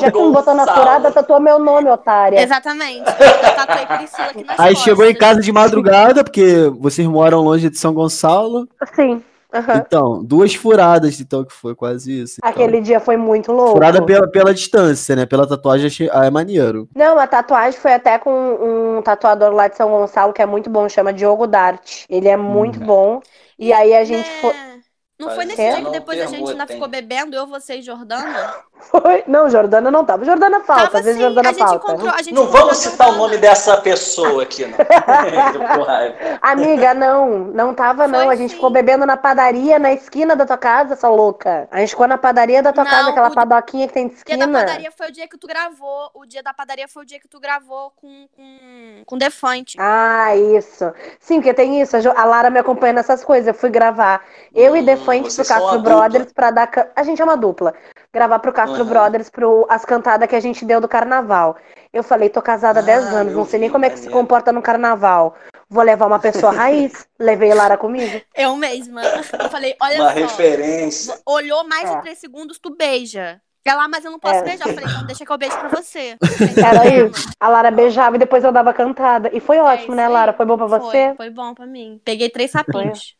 Já 0.00 0.10
que 0.10 0.20
me 0.20 0.32
botou 0.32 0.54
na 0.54 0.66
furada, 0.66 1.10
tatuou 1.10 1.40
meu 1.40 1.58
nome, 1.58 1.88
otária. 1.90 2.40
Exatamente. 2.42 3.08
Eu 3.08 3.54
tatuei 3.54 3.86
Priscila 3.86 4.26
aqui 4.28 4.44
nas 4.44 4.60
Aí 4.60 4.74
costas. 4.74 4.82
chegou 4.84 5.04
em 5.08 5.14
casa 5.14 5.40
de 5.40 5.50
madrugada, 5.52 6.22
porque 6.22 6.70
vocês 6.78 7.06
moram 7.08 7.40
longe 7.40 7.70
de 7.70 7.78
São 7.78 7.94
Gonçalo. 7.94 8.68
Sim. 8.94 9.22
Aham. 9.58 9.82
Então, 9.86 10.22
duas 10.24 10.54
furadas, 10.54 11.20
então, 11.20 11.44
que 11.44 11.52
foi 11.52 11.74
quase 11.74 12.22
isso. 12.22 12.36
Então, 12.38 12.50
Aquele 12.50 12.80
dia 12.80 13.00
foi 13.00 13.16
muito 13.16 13.52
louco. 13.52 13.72
Furada 13.72 14.04
pela, 14.04 14.28
pela 14.28 14.54
distância, 14.54 15.14
né? 15.16 15.26
Pela 15.26 15.46
tatuagem 15.46 15.86
achei- 15.86 16.10
ah, 16.12 16.24
é 16.26 16.30
maneiro. 16.30 16.88
Não, 16.94 17.18
a 17.18 17.26
tatuagem 17.26 17.78
foi 17.80 17.92
até 17.94 18.18
com 18.18 18.30
um 18.30 19.02
tatuador 19.02 19.52
lá 19.52 19.68
de 19.68 19.76
São 19.76 19.90
Gonçalo 19.90 20.32
que 20.32 20.42
é 20.42 20.46
muito 20.46 20.68
bom, 20.70 20.88
chama 20.88 21.12
Diogo 21.12 21.46
Dart. 21.46 22.04
Ele 22.08 22.28
é 22.28 22.36
muito 22.36 22.80
bom. 22.80 23.20
E 23.58 23.72
aí 23.72 23.94
a 23.94 24.04
gente 24.04 24.28
Né? 24.28 24.36
foi. 24.40 24.75
Não 25.18 25.30
foi 25.30 25.44
nesse 25.46 25.62
É? 25.62 25.74
dia 25.76 25.84
que 25.84 25.90
depois 25.92 26.18
a 26.20 26.26
gente 26.26 26.34
ainda 26.36 26.66
permutem. 26.66 26.76
ficou 26.76 26.88
bebendo, 26.88 27.34
eu, 27.34 27.46
você 27.46 27.76
e 27.76 27.82
Jordana? 27.82 28.54
foi- 28.78 29.24
Não, 29.26 29.48
Jordana 29.48 29.90
não 29.90 30.04
tava. 30.04 30.24
Jordana 30.26 30.60
falta, 30.60 30.82
Tava 30.84 30.98
às 30.98 31.04
vezes 31.04 31.18
sim, 31.18 31.24
Jordana 31.24 31.48
a 31.48 31.52
gente 31.52 31.58
falta. 31.62 31.76
encontrou, 31.76 32.10
a 32.14 32.18
gente 32.22 32.34
Não 32.34 32.42
encontrou 32.42 32.62
vamos 32.66 32.76
citar 32.78 33.06
o 33.08 33.10
Jordana. 33.12 33.26
nome 33.28 33.38
dessa 33.38 33.76
pessoa 33.78 34.42
aqui, 34.42 34.66
não. 34.66 34.76
Amiga, 36.42 36.92
não, 36.94 37.38
não 37.38 37.74
tava 37.74 38.06
não. 38.06 38.24
Foi 38.24 38.34
a 38.34 38.36
gente 38.36 38.50
sim. 38.50 38.56
ficou 38.56 38.70
bebendo 38.70 39.06
na 39.06 39.16
padaria 39.16 39.78
na 39.78 39.92
esquina 39.92 40.36
da 40.36 40.44
tua 40.44 40.58
casa, 40.58 40.92
essa 40.92 41.08
louca. 41.08 41.66
A 41.70 41.80
gente 41.80 41.90
ficou 41.90 42.06
na 42.06 42.18
padaria 42.18 42.62
da 42.62 42.72
tua 42.72 42.84
Não, 42.84 42.90
casa, 42.90 43.10
aquela 43.10 43.28
o- 43.28 43.34
padoquinha 43.34 43.86
que 43.88 43.94
tem 43.94 44.08
de 44.08 44.12
O 44.12 44.16
dia 44.16 44.18
esquina. 44.34 44.46
da 44.46 44.58
padaria 44.66 44.92
foi 44.96 45.08
o 45.08 45.12
dia 45.12 45.26
que 45.26 45.38
tu 45.38 45.46
gravou. 45.46 46.10
O 46.14 46.26
dia 46.26 46.42
da 46.42 46.52
padaria 46.52 46.86
foi 46.88 47.02
o 47.02 47.06
dia 47.06 47.18
que 47.18 47.28
tu 47.28 47.40
gravou 47.40 47.90
com, 47.96 48.28
com, 48.36 49.02
com 49.06 49.16
Defante. 49.18 49.76
Ah, 49.80 50.36
isso. 50.36 50.92
Sim, 51.18 51.36
porque 51.36 51.54
tem 51.54 51.80
isso. 51.80 51.96
A 52.14 52.24
Lara 52.24 52.50
me 52.50 52.58
acompanha 52.58 52.92
nessas 52.92 53.24
coisas. 53.24 53.46
Eu 53.48 53.54
fui 53.54 53.70
gravar 53.70 54.22
eu 54.54 54.76
e 54.76 54.80
Hum, 54.80 54.84
Defante 54.84 55.05
pro 55.06 55.30
vocês 55.30 55.46
são 55.46 55.56
Castro 55.58 55.76
uma. 55.78 55.82
Brothers 55.82 56.32
pra 56.32 56.50
dar. 56.50 56.70
A 56.94 57.02
gente 57.02 57.20
é 57.20 57.24
uma 57.24 57.36
dupla. 57.36 57.74
Gravar 58.12 58.38
pro 58.38 58.52
Castro 58.52 58.82
Uhum. 58.82 58.88
Brothers 58.88 59.28
pro 59.30 59.66
as 59.68 59.84
cantadas 59.84 60.28
que 60.28 60.36
a 60.36 60.40
gente 60.40 60.64
deu 60.64 60.80
do 60.80 60.88
carnaval. 60.88 61.56
Eu 61.92 62.02
falei, 62.02 62.28
tô 62.28 62.40
casada 62.42 62.80
há 62.80 62.82
10 62.82 63.06
Ah, 63.06 63.10
anos, 63.18 63.32
eu 63.32 63.38
não 63.38 63.46
sei 63.46 63.60
nem 63.60 63.70
como 63.70 63.84
é 63.84 63.90
que 63.90 63.98
se 63.98 64.08
comporta 64.10 64.52
no 64.52 64.62
carnaval. 64.62 65.34
Vou 65.68 65.82
levar 65.82 66.06
uma 66.06 66.18
pessoa 66.18 66.52
raiz. 66.52 67.06
Levei 67.18 67.52
Lara 67.54 67.76
comigo. 67.76 68.20
Eu 68.34 68.54
mesma. 68.56 69.02
Eu 69.02 69.48
falei, 69.50 69.74
olha 69.80 69.96
Uma 70.02 70.12
só. 70.12 70.14
referência. 70.18 71.18
Olhou 71.26 71.66
mais 71.66 71.90
É. 71.90 71.94
de 71.96 72.02
três 72.02 72.18
segundos, 72.18 72.58
tu 72.58 72.74
beija. 72.76 73.40
Ela, 73.68 73.88
mas 73.88 74.04
eu 74.04 74.12
não 74.12 74.18
posso 74.20 74.36
É. 74.36 74.42
beijar. 74.44 74.68
Eu 74.68 74.74
falei, 74.74 74.88
então 74.88 75.06
deixa 75.06 75.26
que 75.26 75.32
eu 75.32 75.36
beijo 75.38 75.58
pra 75.58 75.68
você. 75.68 76.16
Era 76.64 76.86
isso. 76.86 77.28
A 77.40 77.48
Lara 77.48 77.70
beijava 77.72 78.14
e 78.14 78.18
depois 78.18 78.44
eu 78.44 78.52
dava 78.52 78.72
cantada. 78.72 79.28
E 79.32 79.40
foi 79.40 79.58
ótimo, 79.58 79.94
É 79.94 79.96
né, 79.96 80.08
Lara? 80.08 80.32
Foi 80.32 80.46
bom 80.46 80.56
pra 80.56 80.68
Foi, 80.68 80.78
você? 80.78 81.14
Foi 81.16 81.30
bom 81.30 81.52
pra 81.52 81.66
mim. 81.66 82.00
Peguei 82.04 82.30
três 82.30 82.52
sapinhos. 82.52 83.16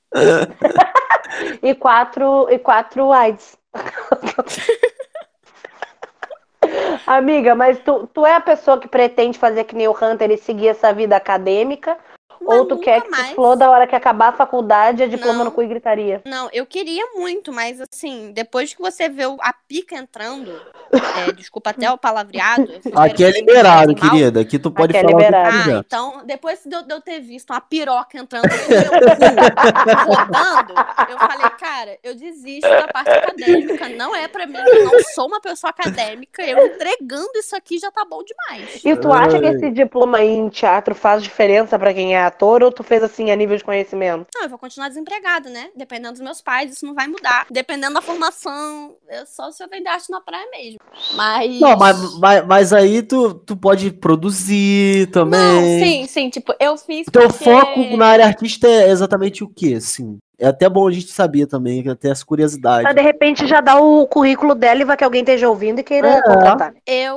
E 1.62 1.74
quatro, 1.74 2.46
e 2.50 2.58
quatro 2.58 3.12
AIDS. 3.12 3.58
Amiga, 7.06 7.54
mas 7.54 7.78
tu, 7.80 8.06
tu 8.08 8.26
é 8.26 8.34
a 8.34 8.40
pessoa 8.40 8.80
que 8.80 8.88
pretende 8.88 9.38
fazer 9.38 9.64
que 9.64 9.76
nem 9.76 9.86
o 9.86 9.92
Hunter 9.92 10.30
e 10.30 10.38
seguir 10.38 10.68
essa 10.68 10.92
vida 10.92 11.16
acadêmica? 11.16 11.96
Ou 12.44 12.64
tu 12.66 12.78
quer 12.78 13.02
que 13.02 13.10
mais. 13.10 13.28
exploda 13.28 13.66
a 13.66 13.70
hora 13.70 13.86
que 13.86 13.94
acabar 13.96 14.28
a 14.28 14.32
faculdade, 14.32 15.02
a 15.02 15.06
diploma 15.06 15.38
Não. 15.38 15.44
no 15.46 15.50
cu 15.52 15.62
e 15.62 15.66
gritaria. 15.66 16.22
Não, 16.26 16.48
eu 16.52 16.64
queria 16.66 17.04
muito, 17.14 17.52
mas 17.52 17.80
assim, 17.80 18.32
depois 18.32 18.72
que 18.74 18.80
você 18.80 19.08
vê 19.08 19.26
o- 19.26 19.36
a 19.40 19.52
pica 19.68 19.94
entrando, 19.96 20.50
é, 20.92 21.32
desculpa 21.32 21.70
até 21.70 21.90
o 21.90 21.98
palavreado. 21.98 22.68
Aqui 22.94 23.24
é 23.24 23.32
que 23.32 23.40
liberado, 23.40 23.92
mal. 23.92 24.10
querida. 24.10 24.40
Aqui 24.40 24.58
tu 24.58 24.70
pode 24.70 24.96
Aqui 24.96 25.06
é 25.06 25.08
falar 25.08 25.14
o 25.14 25.18
que 25.18 25.24
tu 25.24 25.26
liberado. 25.36 25.70
Ah, 25.76 25.82
então, 25.86 26.22
depois 26.26 26.60
de 26.64 26.74
eu, 26.74 26.82
de 26.82 26.92
eu 26.94 27.00
ter 27.00 27.20
visto 27.20 27.50
uma 27.50 27.60
piroca 27.60 28.18
entrando 28.18 28.44
no 28.44 28.50
meu 28.68 28.90
cu, 30.04 30.14
rodando, 30.14 30.74
eu 31.10 31.18
falei, 31.18 31.50
cara, 31.58 31.98
eu 32.02 32.14
desisto 32.14 32.68
da 32.68 32.88
parte 32.88 33.10
acadêmica. 33.10 33.88
Não 33.90 34.14
é 34.14 34.28
pra 34.28 34.46
mim, 34.46 34.56
eu 34.58 34.84
não 34.84 35.02
sou 35.14 35.26
uma 35.26 35.40
pessoa 35.40 35.70
acadêmica. 35.70 36.42
Eu 36.42 36.66
entregando 36.66 37.30
isso 37.36 37.54
aqui 37.56 37.78
já 37.78 37.90
tá 37.90 38.04
bom 38.04 38.22
demais. 38.22 38.84
E 38.84 38.96
tu 38.96 39.12
acha 39.12 39.38
que 39.38 39.46
esse 39.46 39.70
diploma 39.70 40.18
aí 40.18 40.28
em 40.28 40.48
teatro 40.48 40.94
faz 40.94 41.22
diferença 41.22 41.78
pra 41.78 41.92
quem 41.92 42.16
é 42.16 42.22
ator 42.36 42.62
ou 42.62 42.70
tu 42.70 42.82
fez 42.82 43.02
assim 43.02 43.30
a 43.30 43.36
nível 43.36 43.56
de 43.56 43.64
conhecimento? 43.64 44.26
Não, 44.34 44.42
eu 44.44 44.48
vou 44.48 44.58
continuar 44.58 44.88
desempregada, 44.88 45.48
né? 45.48 45.70
Dependendo 45.74 46.12
dos 46.12 46.20
meus 46.20 46.42
pais, 46.42 46.72
isso 46.72 46.84
não 46.86 46.94
vai 46.94 47.06
mudar. 47.08 47.46
Dependendo 47.50 47.94
da 47.94 48.02
formação, 48.02 48.94
é 49.08 49.24
só 49.24 49.50
se 49.50 49.62
eu 49.62 49.68
vender 49.68 49.88
arte 49.88 50.10
na 50.10 50.20
praia 50.20 50.46
mesmo. 50.50 50.78
Mas. 51.14 51.58
Não, 51.60 51.76
mas, 51.76 52.18
mas, 52.18 52.46
mas 52.46 52.72
aí 52.72 53.02
tu, 53.02 53.34
tu 53.34 53.56
pode 53.56 53.90
produzir 53.90 55.06
também. 55.10 55.40
Não, 55.40 55.62
sim, 55.86 56.06
sim. 56.06 56.30
Tipo, 56.30 56.54
eu 56.60 56.76
fiz. 56.76 57.06
O 57.08 57.10
teu 57.10 57.28
porque- 57.28 57.44
foco 57.44 57.96
na 57.96 58.06
área 58.06 58.26
artista 58.26 58.66
é 58.68 58.90
exatamente 58.90 59.42
o 59.42 59.48
quê, 59.48 59.74
assim? 59.78 60.18
É 60.38 60.48
até 60.48 60.68
bom 60.68 60.86
a 60.86 60.92
gente 60.92 61.10
saber 61.10 61.46
também, 61.46 61.82
que 61.82 61.88
até 61.88 62.10
essa 62.10 62.22
curiosidade. 62.24 62.82
Pra 62.82 62.92
de 62.92 63.00
repente 63.00 63.46
já 63.46 63.62
dar 63.62 63.80
o 63.80 64.06
currículo 64.06 64.54
dela 64.54 64.82
e 64.82 64.84
vai 64.84 64.94
que 64.94 65.02
alguém 65.04 65.22
esteja 65.22 65.48
ouvindo 65.48 65.78
e 65.78 65.82
queira 65.82 66.08
É. 66.08 66.22
contratar. 66.22 66.74
Eu, 66.86 67.16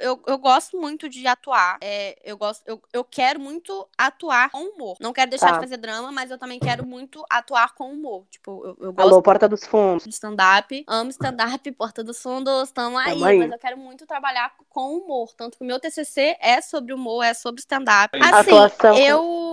eu, 0.00 0.20
eu 0.26 0.38
gosto 0.38 0.78
muito 0.80 1.08
de 1.08 1.26
atuar. 1.26 1.78
É, 1.80 2.18
eu, 2.24 2.36
gosto, 2.36 2.62
eu, 2.66 2.80
eu 2.92 3.04
quero 3.04 3.38
muito 3.40 3.86
atuar 3.96 4.50
com 4.50 4.58
humor. 4.62 4.96
Não 5.00 5.12
quero 5.12 5.30
deixar 5.30 5.48
Tá. 5.48 5.52
de 5.54 5.60
fazer 5.60 5.76
drama, 5.76 6.10
mas 6.12 6.30
eu 6.30 6.38
também 6.38 6.58
quero 6.60 6.84
muito 6.86 7.24
atuar 7.30 7.74
com 7.74 7.92
humor. 7.92 8.24
Tipo, 8.30 8.64
eu, 8.64 8.76
eu 8.86 8.92
gosto 8.92 9.08
Alô, 9.12 9.22
Porta 9.22 9.48
dos 9.48 9.64
Fundos. 9.64 10.06
stand-up, 10.06 10.84
amo 10.86 11.10
stand-up, 11.10 11.70
Porta 11.72 12.04
dos 12.04 12.20
Fundos, 12.22 12.70
tamo 12.70 12.96
aí, 12.98 13.22
aí. 13.24 13.38
mas 13.38 13.50
eu 13.52 13.58
quero 13.58 13.76
muito 13.78 14.06
trabalhar 14.06 14.52
com 14.68 14.96
humor. 14.98 15.32
Tanto 15.36 15.58
que 15.58 15.64
o 15.64 15.66
meu 15.66 15.80
TCC 15.80 16.36
é 16.40 16.60
sobre 16.60 16.92
humor, 16.92 17.22
é 17.24 17.34
sobre 17.34 17.60
stand-up. 17.60 18.16
Assim, 18.22 18.50
Atuação. 18.52 18.96
eu, 18.96 19.49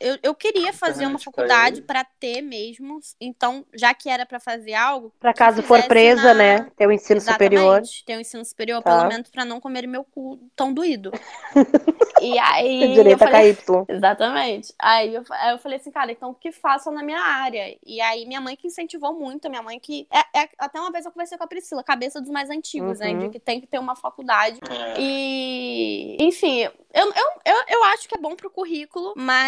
eu, 0.00 0.18
eu 0.22 0.34
queria 0.34 0.72
fazer 0.72 1.06
uma 1.06 1.18
faculdade 1.18 1.82
pra 1.82 2.04
ter 2.04 2.40
mesmo, 2.42 2.98
então, 3.20 3.64
já 3.74 3.92
que 3.94 4.08
era 4.08 4.24
pra 4.26 4.38
fazer 4.40 4.74
algo, 4.74 5.12
Pra 5.20 5.32
que 5.32 5.38
caso 5.38 5.62
for 5.62 5.82
presa, 5.84 6.28
na- 6.28 6.34
né? 6.34 6.70
Ter 6.76 6.86
o 6.86 6.92
ensino 6.92 7.20
superior. 7.20 7.62
Exatamente, 7.78 8.04
ter 8.04 8.16
um 8.16 8.20
ensino 8.20 8.44
superior, 8.44 8.82
Tá. 8.82 8.96
pelo 8.98 9.08
menos 9.08 9.30
pra 9.30 9.44
não 9.44 9.60
comer 9.60 9.86
meu 9.86 10.04
cu 10.04 10.38
tão 10.56 10.72
doído. 10.72 11.10
e 12.20 12.38
aí. 12.38 12.82
Eu 12.82 12.94
direito 12.94 13.18
falei, 13.18 13.54
KY. 13.54 13.84
Exatamente. 13.88 14.74
Aí 14.78 15.14
eu, 15.14 15.22
aí 15.30 15.52
eu 15.52 15.58
falei 15.58 15.78
assim, 15.78 15.90
cara, 15.90 16.12
então 16.12 16.30
o 16.30 16.34
que 16.34 16.52
faço 16.52 16.90
na 16.90 17.02
minha 17.02 17.20
área? 17.20 17.76
E 17.84 18.00
aí 18.00 18.26
minha 18.26 18.40
mãe 18.40 18.56
que 18.56 18.66
incentivou 18.66 19.12
muito, 19.14 19.48
minha 19.50 19.62
mãe 19.62 19.78
que. 19.78 20.06
É, 20.10 20.40
é- 20.42 20.48
até 20.58 20.80
uma 20.80 20.90
vez 20.90 21.04
eu 21.04 21.12
conversei 21.12 21.36
com 21.38 21.44
a 21.44 21.46
Priscila, 21.46 21.82
cabeça 21.82 22.20
dos 22.20 22.30
mais 22.30 22.50
antigos, 22.50 22.98
né? 22.98 23.10
Uhum. 23.12 23.18
De 23.20 23.28
que 23.30 23.38
tem 23.40 23.60
que 23.60 23.66
ter 23.66 23.78
uma 23.78 23.94
faculdade. 23.96 24.58
É. 24.70 24.94
E. 25.00 26.16
Enfim, 26.20 26.60
eu, 26.62 26.72
eu, 26.94 27.12
eu, 27.44 27.56
eu 27.68 27.84
acho 27.84 28.08
que 28.08 28.16
é 28.16 28.20
bom 28.20 28.34
pro 28.34 28.50
currículo, 28.50 29.14
mas 29.16 29.43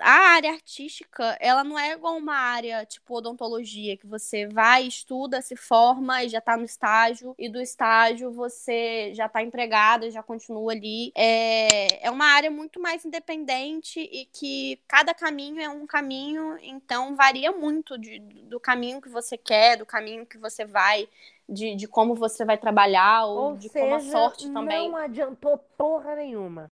a 0.00 0.10
área 0.34 0.50
artística, 0.52 1.36
ela 1.40 1.62
não 1.64 1.78
é 1.78 1.92
igual 1.92 2.16
uma 2.16 2.34
área 2.36 2.84
tipo 2.86 3.14
odontologia, 3.16 3.96
que 3.96 4.06
você 4.06 4.46
vai, 4.46 4.86
estuda, 4.86 5.40
se 5.42 5.56
forma 5.56 6.24
e 6.24 6.28
já 6.28 6.40
tá 6.40 6.56
no 6.56 6.64
estágio, 6.64 7.34
e 7.38 7.48
do 7.48 7.60
estágio 7.60 8.30
você 8.32 9.12
já 9.14 9.28
tá 9.28 9.42
empregado, 9.42 10.10
já 10.10 10.22
continua 10.22 10.72
ali. 10.72 11.12
É, 11.16 12.06
é 12.06 12.10
uma 12.10 12.26
área 12.26 12.50
muito 12.50 12.80
mais 12.80 13.04
independente 13.04 14.00
e 14.00 14.26
que 14.26 14.80
cada 14.88 15.14
caminho 15.14 15.60
é 15.60 15.68
um 15.68 15.86
caminho, 15.86 16.58
então 16.62 17.14
varia 17.16 17.52
muito 17.52 17.98
de- 17.98 18.18
do 18.18 18.60
caminho 18.60 19.00
que 19.00 19.08
você 19.08 19.36
quer, 19.36 19.76
do 19.76 19.86
caminho 19.86 20.26
que 20.26 20.38
você 20.38 20.64
vai. 20.64 21.08
De, 21.48 21.74
de 21.74 21.86
como 21.88 22.14
você 22.14 22.44
vai 22.44 22.56
trabalhar 22.56 23.26
ou, 23.26 23.38
Ou 23.50 23.56
de 23.56 23.68
seja, 23.68 23.84
como 23.84 23.94
a 23.96 24.00
sorte 24.00 24.48
também. 24.50 24.88
não 24.88 24.96
adiantou 24.96 25.58
porra 25.76 26.14
nenhuma. 26.16 26.68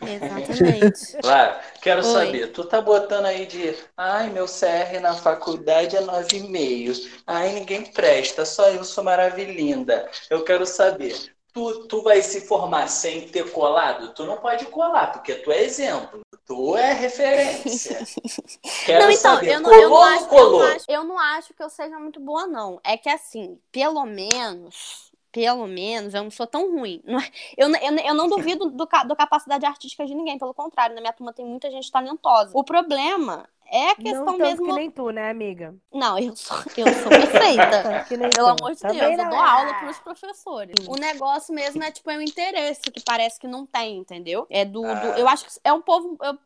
Exatamente. 0.00 1.16
Claro, 1.22 1.60
quero 1.80 2.04
Oi. 2.04 2.12
saber, 2.12 2.52
tu 2.52 2.64
tá 2.64 2.80
botando 2.80 3.26
aí 3.26 3.46
de 3.46 3.74
ai, 3.96 4.28
meu 4.30 4.46
CR 4.46 5.00
na 5.00 5.14
faculdade 5.14 5.96
é 5.96 6.02
9,5. 6.02 7.22
Ai, 7.26 7.52
ninguém 7.52 7.84
presta, 7.92 8.44
só 8.44 8.68
eu 8.68 8.84
sou 8.84 9.04
maravilhinda. 9.04 10.10
Eu 10.28 10.44
quero 10.44 10.66
saber, 10.66 11.34
tu, 11.54 11.86
tu 11.86 12.02
vai 12.02 12.20
se 12.20 12.42
formar 12.42 12.88
sem 12.88 13.28
ter 13.28 13.50
colado? 13.52 14.12
Tu 14.12 14.24
não 14.24 14.36
pode 14.38 14.66
colar, 14.66 15.12
porque 15.12 15.34
tu 15.36 15.52
é 15.52 15.62
exemplo, 15.62 16.20
tu 16.44 16.76
é 16.76 16.92
referência. 16.92 18.04
Quero 18.84 19.04
não, 19.04 19.10
então, 19.10 19.34
saber, 19.34 19.54
eu 19.54 19.60
não, 19.60 19.72
eu, 19.72 19.88
não 19.88 20.02
acho, 20.02 20.34
eu, 20.34 20.50
não 20.50 20.60
acho, 20.60 20.84
eu 20.88 21.04
não 21.04 21.18
acho 21.18 21.54
que 21.54 21.62
eu 21.62 21.70
seja 21.70 21.98
muito 21.98 22.20
boa, 22.20 22.46
não. 22.46 22.80
É 22.84 22.96
que 22.96 23.08
assim, 23.08 23.58
pelo 23.72 24.04
menos, 24.04 25.13
pelo 25.34 25.66
menos, 25.66 26.14
eu 26.14 26.22
não 26.22 26.30
sou 26.30 26.46
tão 26.46 26.70
ruim. 26.70 27.02
É- 27.04 27.64
Eu, 27.64 27.68
eu, 27.68 27.98
eu 28.06 28.14
não 28.14 28.28
duvido 28.28 28.70
do, 28.70 28.86
ca- 28.86 29.02
da 29.02 29.16
capacidade 29.16 29.66
artística 29.66 30.06
de 30.06 30.14
ninguém, 30.14 30.38
pelo 30.38 30.54
contrário, 30.54 30.94
na 30.94 31.00
minha 31.00 31.12
turma 31.12 31.32
tem 31.32 31.44
muita 31.44 31.68
gente 31.72 31.90
talentosa. 31.90 32.52
O 32.54 32.62
problema 32.62 33.48
é 33.66 33.90
a 33.90 33.96
questão 33.96 34.24
não 34.24 34.38
tanto 34.38 34.38
mesmo. 34.38 34.66
que 34.66 34.72
nem 34.72 34.90
tu, 34.92 35.10
né, 35.10 35.28
amiga? 35.30 35.74
Não, 35.92 36.16
eu 36.16 36.36
sou, 36.36 36.56
eu 36.76 36.86
sou 36.94 37.08
perfeita. 37.10 38.04
Pelo 38.08 38.30
tu. 38.30 38.46
amor 38.62 38.74
de 38.74 38.80
Também 38.80 38.98
Deus, 39.00 39.10
eu 39.12 39.16
não 39.18 39.30
dou 39.30 39.38
é. 39.38 39.50
aula 39.50 39.74
pros 39.80 39.98
professores. 39.98 40.76
O 40.86 40.94
negócio 40.94 41.52
mesmo 41.52 41.82
é, 41.82 41.90
tipo, 41.90 42.08
é 42.10 42.16
o 42.16 42.22
interesse, 42.22 42.82
que 42.82 43.00
parece 43.02 43.40
que 43.40 43.48
não 43.48 43.66
tem, 43.66 43.96
entendeu? 43.98 44.46
É 44.48 44.64
do. 44.64 44.82
do- 44.82 44.86
Ah. 44.86 45.18
eu 45.18 45.26
acho 45.26 45.46
que 45.46 45.52
é 45.64 45.72
um 45.72 45.80
povo. 45.82 46.16
Eu, 46.22 46.38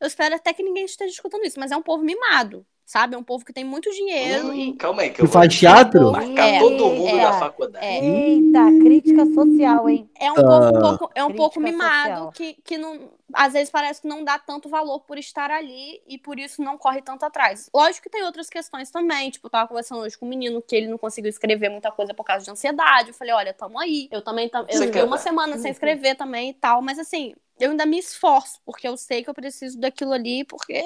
eu 0.00 0.06
espero 0.06 0.34
até 0.36 0.54
que 0.54 0.62
ninguém 0.62 0.86
esteja 0.86 1.12
escutando 1.12 1.44
isso, 1.44 1.60
mas 1.60 1.70
é 1.70 1.76
um 1.76 1.82
povo 1.82 2.02
mimado, 2.02 2.64
sabe? 2.86 3.14
É 3.14 3.18
um 3.18 3.24
povo 3.24 3.44
que 3.44 3.52
tem 3.52 3.64
muito 3.64 3.90
dinheiro 3.90 4.48
Hum, 4.48 4.60
e. 4.60 4.76
calma 4.78 5.02
aí, 5.02 5.10
que 5.10 5.16
Que 5.16 5.22
eu 5.22 5.26
vou 5.26 5.32
faz 5.32 5.54
teatro? 5.54 6.12
marcar 6.12 6.48
É, 6.48 6.58
todo 6.58 6.88
mundo 6.90 7.10
é, 7.10 7.22
da 7.22 7.32
faculdade. 7.32 7.86
É, 7.86 8.00
Eita, 8.00 8.72
crítica 8.80 9.26
social, 9.26 9.88
hein? 9.88 10.08
é 10.18 10.32
um 10.32 10.42
povo 10.42 10.70
um 10.70 10.76
pouco, 10.78 11.10
é 11.14 11.24
um 11.24 11.32
pouco 11.32 11.60
mimado 11.60 12.12
social. 12.14 12.32
que, 12.32 12.54
que 12.54 12.78
não. 12.78 13.10
Às 13.34 13.52
vezes 13.52 13.70
parece 13.70 14.00
que 14.02 14.08
não 14.08 14.24
dá 14.24 14.38
tanto 14.38 14.68
valor 14.68 15.00
por 15.00 15.18
estar 15.18 15.50
ali 15.50 16.02
e 16.06 16.16
por 16.16 16.38
isso 16.38 16.62
não 16.62 16.78
corre 16.78 17.02
tanto 17.02 17.24
atrás. 17.24 17.68
Lógico 17.74 18.04
que 18.04 18.10
tem 18.10 18.22
outras 18.22 18.48
questões 18.48 18.90
também. 18.90 19.30
Tipo, 19.30 19.46
eu 19.46 19.50
tava 19.50 19.68
conversando 19.68 20.00
hoje 20.00 20.16
com 20.16 20.24
um 20.26 20.28
menino 20.28 20.62
que 20.62 20.74
ele 20.76 20.86
não 20.88 20.96
conseguiu 20.98 21.28
escrever 21.28 21.68
muita 21.68 21.90
coisa 21.92 22.14
por 22.14 22.24
causa 22.24 22.44
de 22.44 22.50
ansiedade. 22.50 23.08
Eu 23.08 23.14
falei, 23.14 23.34
olha, 23.34 23.52
tamo 23.52 23.78
aí. 23.78 24.08
Eu 24.12 24.22
também 24.22 24.48
tam- 24.48 24.64
eu 24.68 24.82
fiquei 24.84 25.02
uma 25.02 25.18
semana 25.18 25.58
sem 25.58 25.70
escrever 25.70 26.14
também 26.14 26.50
e 26.50 26.54
tal. 26.54 26.80
Mas 26.80 26.98
assim, 26.98 27.34
eu 27.58 27.70
ainda 27.70 27.86
me 27.86 27.98
esforço, 27.98 28.60
porque 28.64 28.86
eu 28.86 28.96
sei 28.96 29.22
que 29.24 29.30
eu 29.30 29.34
preciso 29.34 29.78
daquilo 29.78 30.12
ali, 30.12 30.44
porque 30.44 30.84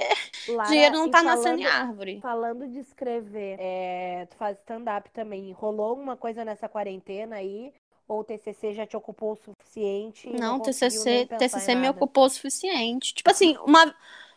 Lara, 0.49 0.69
dinheiro 0.69 0.95
não 0.97 1.07
e 1.09 1.11
tá 1.11 1.23
nascendo 1.23 1.61
em 1.61 1.65
falando- 1.65 1.89
árvore. 1.89 2.21
Falando 2.21 2.69
de 2.69 2.79
escrever, 2.79 3.57
é, 3.59 4.27
tu 4.31 4.37
faz 4.37 4.57
stand-up 4.59 5.11
também. 5.11 5.53
Rolou 5.53 5.87
alguma 5.87 6.17
coisa 6.17 6.45
nessa 6.45 6.69
quarentena 6.69 7.37
aí? 7.37 7.73
Ou 8.07 8.21
o 8.21 8.25
TCC 8.25 8.75
já 8.75 8.87
te 8.87 8.97
ocupou 8.97 9.33
o 9.33 9.37
suficiente? 9.37 10.29
Não, 10.29 10.59
conseguiu 10.59 11.01
TCC, 11.01 11.27
TCC 11.39 11.75
me 11.77 11.89
ocupou 11.89 12.25
o 12.25 12.29
suficiente. 12.29 13.15
Tipo 13.15 13.31
assim, 13.31 13.57
uma, 13.65 13.95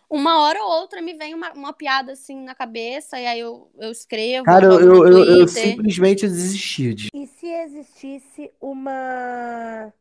uma 0.07 0.41
hora 0.43 0.61
ou 0.63 0.69
outra 0.69 1.01
me 1.01 1.13
vem 1.15 1.33
uma, 1.33 1.51
uma 1.53 1.73
piada 1.73 2.11
assim 2.11 2.39
na 2.43 2.53
cabeça 2.53 3.19
e 3.19 3.25
aí 3.25 3.39
eu, 3.39 3.71
eu 3.79 3.89
escrevo. 3.91 4.45
Cara, 4.45 4.65
eu, 4.65 4.79
eu, 4.79 5.07
eu, 5.07 5.39
eu 5.39 5.47
simplesmente 5.47 6.21
desisti 6.27 6.93
de. 6.93 7.07
E 7.15 7.25
se 7.25 7.47
existisse 7.47 8.51
uma 8.61 9.91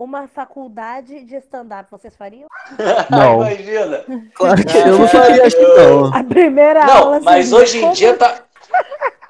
uma 0.00 0.26
faculdade 0.26 1.26
de 1.26 1.36
stand-up, 1.36 1.90
vocês 1.90 2.16
fariam? 2.16 2.48
Não. 3.10 3.42
Imagina. 3.42 4.02
Claro 4.34 4.64
que 4.64 4.78
eu 4.78 4.98
não 4.98 5.06
faria, 5.06 5.44
acho 5.44 5.56
que 5.56 5.62
não. 5.62 6.14
A 6.14 6.24
primeira 6.24 6.86
aula. 6.86 7.16
Não, 7.16 7.24
mas 7.24 7.52
hoje 7.52 7.84
em 7.84 7.92
dia 7.92 8.16
tá. 8.16 8.42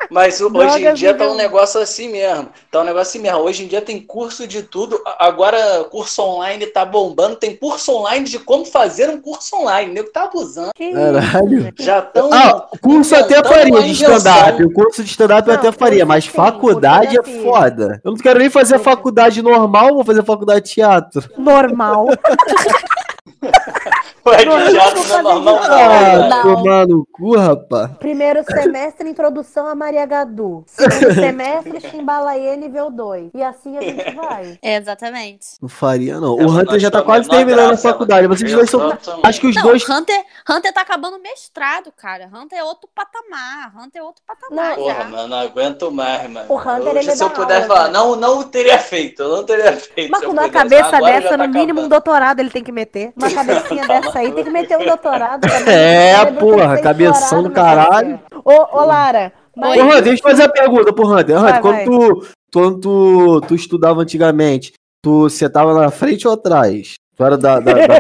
Mas 0.09 0.41
o- 0.41 0.47
hoje 0.47 0.79
em 0.79 0.81
Drogas 0.81 0.99
dia 0.99 1.15
tá 1.15 1.29
um 1.29 1.35
negócio 1.35 1.81
assim 1.81 2.09
mesmo. 2.09 2.49
Tá 2.71 2.81
um 2.81 2.85
negócio 2.85 3.11
assim 3.11 3.19
mesmo. 3.19 3.39
Hoje 3.41 3.65
em 3.65 3.69
dia 3.69 3.83
tem 3.83 4.01
curso 4.01 4.47
de 4.47 4.63
tudo. 4.63 5.01
Agora, 5.19 5.85
curso 5.91 6.23
online 6.23 6.67
tá 6.67 6.85
bombando. 6.85 7.37
Tem 7.37 7.55
curso 7.55 7.93
online 7.93 8.25
de 8.25 8.39
como 8.39 8.65
fazer 8.65 9.11
um 9.11 9.21
curso 9.21 9.57
online. 9.57 9.91
O 9.91 9.95
nego 9.95 10.11
tá 10.11 10.25
abusando. 10.25 10.71
Que 10.75 10.93
Caralho. 10.93 11.73
Já 11.79 11.99
estão. 11.99 12.31
Ah, 12.33 12.67
curso 12.81 13.15
até 13.15 13.43
faria 13.45 13.83
de 13.83 13.93
stand-up. 13.93 14.65
O 14.65 14.73
curso 14.73 15.05
de 15.05 15.11
stand-up 15.11 15.49
eu 15.49 15.55
até 15.55 15.71
faria, 15.73 16.07
mas 16.07 16.25
sim, 16.25 16.31
faculdade 16.31 17.19
é 17.19 17.23
fiz. 17.23 17.43
foda. 17.43 18.01
Eu 18.03 18.13
não 18.13 18.19
quero 18.19 18.39
nem 18.39 18.49
fazer 18.51 18.75
Curso. 18.75 18.91
faculdade 18.91 19.43
normal, 19.43 19.95
vou 19.95 20.05
fazer 20.05 20.25
faculdade 20.25 20.65
de 20.65 20.73
teatro. 20.75 21.23
Normal. 21.37 22.07
Não, 24.23 24.45
não 24.45 24.59
é 24.61 25.23
normal, 25.23 25.41
não. 25.41 25.61
Né? 25.61 26.29
Não. 26.29 26.43
tomar 26.43 26.87
no 26.87 27.07
cu, 27.11 27.37
rapaz. 27.37 27.91
Primeiro 27.99 28.45
semestre, 28.45 29.09
introdução 29.09 29.67
a 29.67 29.75
Maria 29.75 30.05
Gadu. 30.07 30.63
Segundo 30.67 31.15
semestre, 31.15 31.81
Chimbalaê 31.81 32.57
nível 32.57 32.91
2. 32.91 33.31
E 33.35 33.43
assim 33.43 33.77
a 33.79 33.81
gente 33.81 34.15
vai. 34.15 34.59
É, 34.63 34.77
exatamente. 34.81 35.47
Não 35.61 35.69
faria, 35.69 36.21
não. 36.21 36.39
É, 36.39 36.45
O 36.45 36.51
Hunter 36.51 36.73
nós 36.73 36.83
já 36.83 36.91
tá 36.91 37.03
quase 37.03 37.29
terminando 37.29 37.73
a 37.73 37.77
faculdade. 37.77 38.27
Vocês 38.27 38.53
dois 38.53 38.71
são. 38.71 38.87
Exatamente. 38.87 39.27
Acho 39.27 39.41
que 39.41 39.47
os 39.47 39.57
Não, 39.57 39.63
dois. 39.63 39.89
Hunter, 39.89 40.25
Hunter 40.49 40.73
tá 40.73 40.83
acabando 40.83 41.17
o 41.17 41.23
mestrado, 41.23 41.91
cara. 41.97 42.31
Hunter 42.33 42.59
é 42.59 42.65
outro 42.65 42.89
patamar. 42.95 43.73
Hunter 43.77 44.03
é 44.03 44.05
outro 44.05 44.23
patamar 44.27 44.77
Não. 44.77 44.85
Porra, 44.85 45.05
mano, 45.05 45.29
não 45.29 45.39
aguento 45.39 45.91
mais, 45.91 46.29
mano. 46.31 46.47
O 46.53 46.59
Hunter, 46.59 46.89
Hoje, 46.91 46.99
ele 46.99 47.17
se 47.17 47.23
eu 47.25 47.31
pudesse 47.31 47.63
aula, 47.63 47.75
falar, 47.75 47.89
né? 47.89 47.93
não, 47.95 48.17
não 48.17 48.43
teria 48.45 48.79
feito. 48.79 49.23
Eu 49.23 49.37
não 49.37 49.45
teria 49.45 49.73
feito. 49.73 50.11
Mas 50.11 50.25
com 50.25 50.33
uma 50.33 50.49
cabeça 50.49 51.01
dessa, 51.01 51.29
tá 51.31 51.37
no 51.39 51.49
mínimo 51.49 51.81
um 51.81 51.85
acabando. 51.85 51.89
doutorado 51.89 52.41
ele 52.41 52.51
tem 52.51 52.63
que 52.63 52.73
meter. 52.73 53.13
Mas 53.17 53.30
uma 53.33 53.45
cabecinha 53.45 53.87
dessa 53.87 54.19
aí, 54.19 54.33
tem 54.33 54.45
que 54.45 54.51
meter 54.51 54.79
um 54.79 54.85
doutorado. 54.85 55.47
É, 55.67 56.27
que 56.27 56.33
porra, 56.35 56.81
cabeção 56.81 57.43
do 57.43 57.51
caralho. 57.51 58.21
Ô, 58.45 58.79
ô, 58.79 58.85
Lara, 58.85 59.33
mas 59.57 59.81
Ô, 59.81 59.85
Hunter, 59.85 60.03
deixa 60.03 60.23
eu 60.23 60.31
fazer 60.31 60.43
a 60.45 60.49
pergunta 60.49 60.93
pro 60.93 61.09
Hunter. 61.09 61.39
Vai, 61.39 61.51
Hunter, 61.51 61.63
quando, 61.63 61.85
tu, 61.85 62.27
quando 62.53 62.81
tu, 62.81 63.41
tu 63.49 63.55
estudava 63.55 64.01
antigamente, 64.01 64.73
tu, 65.03 65.23
você 65.23 65.49
tava 65.49 65.75
na 65.75 65.91
frente 65.91 66.27
ou 66.27 66.35
atrás? 66.35 66.95
Tu 67.17 67.25
era 67.25 67.37
da, 67.37 67.61
da, 67.61 67.73
da, 67.75 67.87
da, 67.87 67.99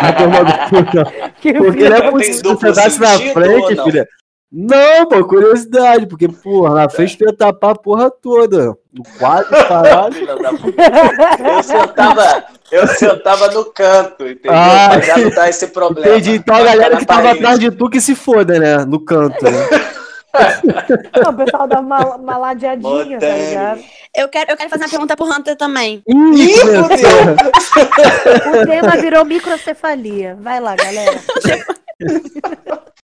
da 0.00 0.12
turma 0.16 0.44
do 0.44 1.32
que 1.40 1.52
Porque 1.52 1.88
não 1.88 1.96
é 1.96 2.10
possível 2.10 2.42
duplo 2.42 2.58
você 2.58 2.68
andasse 2.68 3.00
na 3.00 3.18
frente, 3.32 3.82
filha. 3.82 4.08
Não, 4.52 5.06
pô, 5.06 5.24
curiosidade, 5.24 6.06
porque, 6.06 6.28
porra, 6.28 6.74
na 6.74 6.88
frente 6.88 7.16
tu 7.16 7.24
ia 7.24 7.32
tapar 7.32 7.70
a 7.70 7.74
porra 7.74 8.10
toda. 8.10 8.76
No 8.92 9.02
quadro, 9.18 9.48
caralho. 9.66 10.14
Eu 11.38 11.62
sentava, 11.62 12.44
eu 12.70 12.86
sentava 12.88 13.48
no 13.48 13.64
canto, 13.72 14.28
entendeu? 14.28 14.52
Ah, 14.52 14.90
pra 14.90 15.00
já 15.00 15.16
não 15.16 15.30
dar 15.30 15.48
esse 15.48 15.68
problema. 15.68 16.06
Entendi. 16.06 16.32
Então 16.32 16.54
a 16.54 16.62
galera 16.62 16.98
que 16.98 17.06
tava 17.06 17.30
atrás 17.30 17.58
de 17.58 17.70
tu 17.70 17.88
que 17.88 17.98
se 17.98 18.14
foda, 18.14 18.58
né? 18.58 18.84
No 18.84 19.00
canto. 19.00 19.42
Né? 19.42 19.68
Não, 21.22 21.30
o 21.30 21.34
pessoal 21.34 21.66
dá 21.66 21.80
uma, 21.80 22.16
uma 22.16 22.36
ladeadinha, 22.36 23.18
tá 23.18 23.28
ligado? 23.28 23.80
Eu 24.14 24.28
quero, 24.28 24.50
eu 24.50 24.56
quero 24.58 24.68
fazer 24.68 24.84
uma 24.84 24.90
pergunta 24.90 25.16
pro 25.16 25.26
Hunter 25.26 25.56
também. 25.56 26.02
Ih. 26.06 26.54
O 28.52 28.66
tema 28.66 28.96
virou 29.00 29.24
microcefalia. 29.24 30.36
Vai 30.40 30.60
lá, 30.60 30.76
galera. 30.76 31.18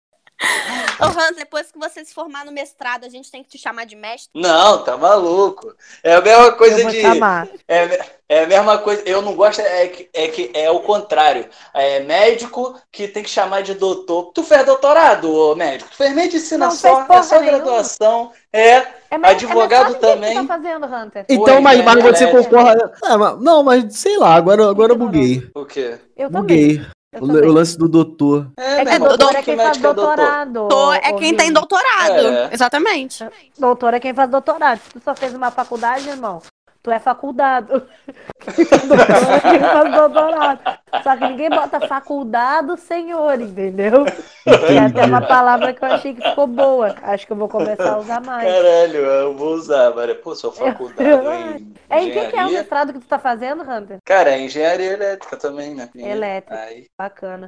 Ô, 0.99 1.07
Hunter, 1.07 1.35
depois 1.35 1.71
que 1.71 1.77
você 1.77 2.05
se 2.05 2.13
formar 2.13 2.45
no 2.45 2.51
mestrado, 2.51 3.05
a 3.05 3.09
gente 3.09 3.29
tem 3.29 3.43
que 3.43 3.49
te 3.49 3.57
chamar 3.57 3.85
de 3.85 3.95
mestre. 3.95 4.29
Não, 4.33 4.81
tá 4.83 4.95
maluco. 4.97 5.73
É 6.03 6.15
a 6.15 6.21
mesma 6.21 6.45
Eu 6.45 6.55
coisa 6.57 6.81
vou 6.83 6.91
de. 6.91 7.01
chamar. 7.01 7.47
É, 7.67 7.99
é 8.29 8.43
a 8.43 8.47
mesma 8.47 8.77
coisa. 8.77 9.01
Eu 9.05 9.21
não 9.21 9.35
gosto, 9.35 9.59
é 9.59 9.87
que 9.87 10.09
é, 10.13 10.27
que 10.29 10.51
é 10.53 10.71
o 10.71 10.79
contrário. 10.79 11.47
É 11.73 11.99
médico 11.99 12.79
que 12.91 13.07
tem 13.09 13.23
que 13.23 13.29
chamar 13.29 13.61
de 13.61 13.73
doutor. 13.73 14.31
Tu 14.33 14.41
fez 14.43 14.65
doutorado, 14.65 15.31
ô 15.33 15.53
médico? 15.55 15.89
Tu 15.91 15.97
fez 15.97 16.13
medicina 16.15 16.65
Não 16.67 16.71
só, 16.71 17.05
é 17.09 17.23
só 17.23 17.39
nenhuma. 17.41 17.57
graduação. 17.59 18.31
É. 18.53 18.87
É 19.11 19.17
mais- 19.17 19.35
Advogado 19.35 19.87
é 19.87 19.89
mestrado, 19.89 19.91
o 19.91 19.95
que 19.95 19.99
também. 19.99 20.41
que 20.41 20.47
tá 20.47 20.55
fazendo, 20.55 20.85
Hunter? 20.85 21.25
Então, 21.29 21.55
Oi, 21.55 21.61
mas, 21.61 21.83
mas 21.83 21.95
galera. 21.95 22.15
você 22.15 22.27
concorda. 22.27 22.93
Ah, 23.03 23.17
mas- 23.17 23.41
não, 23.41 23.63
mas 23.63 23.95
sei 23.97 24.17
lá, 24.17 24.33
agora, 24.33 24.69
agora 24.69 24.93
eu 24.93 24.97
buguei. 24.97 25.45
O 25.53 25.65
quê? 25.65 25.97
Eu 26.15 26.29
também. 26.31 26.77
Buguei. 26.77 26.77
Eu 26.79 26.94
O, 27.19 27.25
o 27.25 27.51
lance 27.53 27.77
do 27.77 27.87
doutor. 27.87 28.47
É, 28.57 28.81
É 28.95 28.99
doutor 28.99 29.31
é 29.35 29.39
que 29.39 29.43
quem 29.43 29.57
faz 29.57 29.77
é 29.77 29.81
doutor? 29.81 30.05
doutorado. 30.15 30.67
Ô- 30.71 30.93
é 30.93 31.13
quem 31.13 31.35
tem 31.35 31.51
doutorado. 31.51 32.11
É. 32.27 32.49
Exatamente. 32.53 33.25
Doutor 33.57 33.93
é 33.93 33.99
quem 33.99 34.13
faz 34.13 34.29
doutorado. 34.29 34.79
Se 34.79 34.89
tu 34.89 35.01
só 35.03 35.15
fez 35.15 35.33
uma 35.33 35.51
faculdade, 35.51 36.07
irmão, 36.09 36.41
tu 36.85 36.91
é 36.91 36.99
faculdado. 36.99 37.87
doutor 38.45 39.41
quem 39.41 39.59
faz 39.59 39.91
doutorado. 39.91 40.79
Só 41.01 41.17
que 41.17 41.27
ninguém 41.27 41.49
bota 41.49 41.87
faculdado 41.87 42.77
senhor, 42.77 43.41
entendeu? 43.41 44.05
Que 44.05 44.73
é 44.73 44.79
até 44.85 45.05
uma 45.05 45.25
palavra 45.25 45.73
que 45.73 45.83
eu 45.83 45.91
achei 45.91 46.13
que 46.13 46.21
ficou 46.21 46.45
boa. 46.45 46.95
Acho 47.01 47.25
que 47.25 47.33
eu 47.33 47.37
vou 47.37 47.49
começar 47.49 47.93
a 47.93 47.97
usar 47.97 48.21
mais. 48.21 48.47
Caralho, 48.47 48.99
eu 48.99 49.35
vou 49.35 49.55
usar, 49.55 49.95
Maria. 49.95 50.13
Pô, 50.13 50.35
sou 50.35 50.51
faculdade 50.51 51.01
em 51.03 51.75
É 51.89 52.03
em 52.03 52.11
que, 52.11 52.27
que 52.27 52.35
é 52.37 52.45
o 52.45 52.51
mestrado 52.51 52.93
que 52.93 52.99
tu 52.99 53.07
tá 53.07 53.17
fazendo, 53.17 53.63
Hunter? 53.63 53.97
Cara, 54.05 54.35
é 54.35 54.41
engenharia 54.41 54.93
elétrica 54.93 55.37
também, 55.37 55.73
né? 55.73 55.89
Elétrica. 55.95 56.61
Aí, 56.61 56.85
Bacana. 56.95 57.47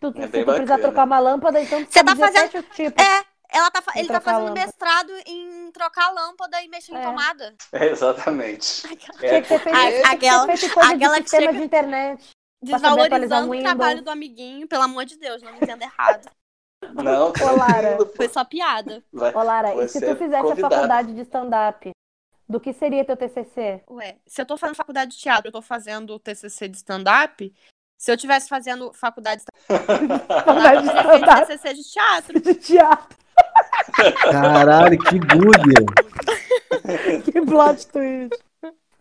Tu, 0.00 0.12
É 0.16 0.26
se 0.26 0.44
tu 0.44 0.44
precisar 0.44 0.78
trocar 0.78 1.04
uma 1.04 1.20
lâmpada, 1.20 1.60
então 1.60 1.84
tu 1.84 1.92
Você 1.92 2.02
tá 2.02 2.14
17 2.14 2.62
tipos. 2.74 3.04
É, 3.04 3.24
ela 3.52 3.70
tá, 3.70 3.82
Em 3.94 3.98
ele 4.00 4.08
tá 4.08 4.14
trocar 4.20 4.32
fazendo 4.32 4.48
lâmpada. 4.48 4.66
mestrado 4.66 5.12
em 5.26 5.70
trocar 5.72 6.10
lâmpada 6.10 6.62
e 6.62 6.68
mexer 6.68 6.92
em 6.92 6.96
É. 6.96 7.02
tomada. 7.02 7.54
exatamente. 7.72 8.82
Tinha 9.18 9.42
que 9.42 9.48
ter 9.48 9.58
feito, 9.60 9.76
A- 9.76 9.80
tinha 9.80 9.92
que 9.92 10.00
ter 10.02 10.06
aquela- 10.08 10.46
feito 10.56 10.74
coisa 10.74 10.92
aquela 10.94 11.16
de 11.16 11.22
que 11.22 11.30
sistema 11.30 11.46
chega- 11.52 11.58
de 11.58 11.64
internet. 11.64 12.30
Desvalorizando 12.62 13.50
o 13.52 13.60
trabalho 13.60 14.02
do 14.02 14.10
amiguinho, 14.10 14.68
pelo 14.68 14.82
amor 14.84 15.04
de 15.04 15.16
Deus, 15.18 15.42
não 15.42 15.50
me 15.52 15.58
entenda 15.58 15.84
errado. 15.84 16.30
Não, 16.94 17.32
Ô. 17.32 18.06
Foi 18.16 18.28
só 18.28 18.44
piada. 18.44 19.02
Vai. 19.12 19.34
Ô, 19.34 19.42
Lara, 19.42 19.74
e 19.84 19.88
se 19.88 20.00
tu 20.00 20.06
é 20.06 20.16
fizesse 20.16 20.42
convidado. 20.42 20.66
a 20.74 20.76
faculdade 20.78 21.14
de 21.14 21.20
stand-up, 21.22 21.90
do 22.48 22.60
que 22.60 22.72
seria 22.72 23.04
teu 23.04 23.16
TCC? 23.16 23.82
Ué, 23.90 24.16
se 24.26 24.40
eu 24.40 24.46
tô 24.46 24.56
fazendo 24.56 24.76
faculdade 24.76 25.12
de 25.12 25.18
teatro, 25.18 25.48
eu 25.48 25.52
tô 25.52 25.62
fazendo 25.62 26.18
TCC 26.18 26.68
de 26.68 26.76
stand-up, 26.76 27.52
se 27.98 28.10
eu 28.12 28.16
tivesse 28.16 28.48
fazendo 28.48 28.92
faculdade 28.92 29.42
de 29.42 29.46
Faculdade 29.66 30.82
de 30.82 30.88
stand-up, 30.88 31.06
eu 31.06 31.20
teria 31.20 31.26
stand-up 31.26 31.46
feito 31.46 31.46
TCC 31.46 31.74
de 31.74 31.82
teatro. 31.92 32.40
de 32.42 32.54
teatro. 32.54 33.18
Caralho, 34.30 34.98
que 34.98 35.18
bug. 35.18 35.74
Que 37.24 37.40
plot 37.40 37.86
twist. 37.88 38.42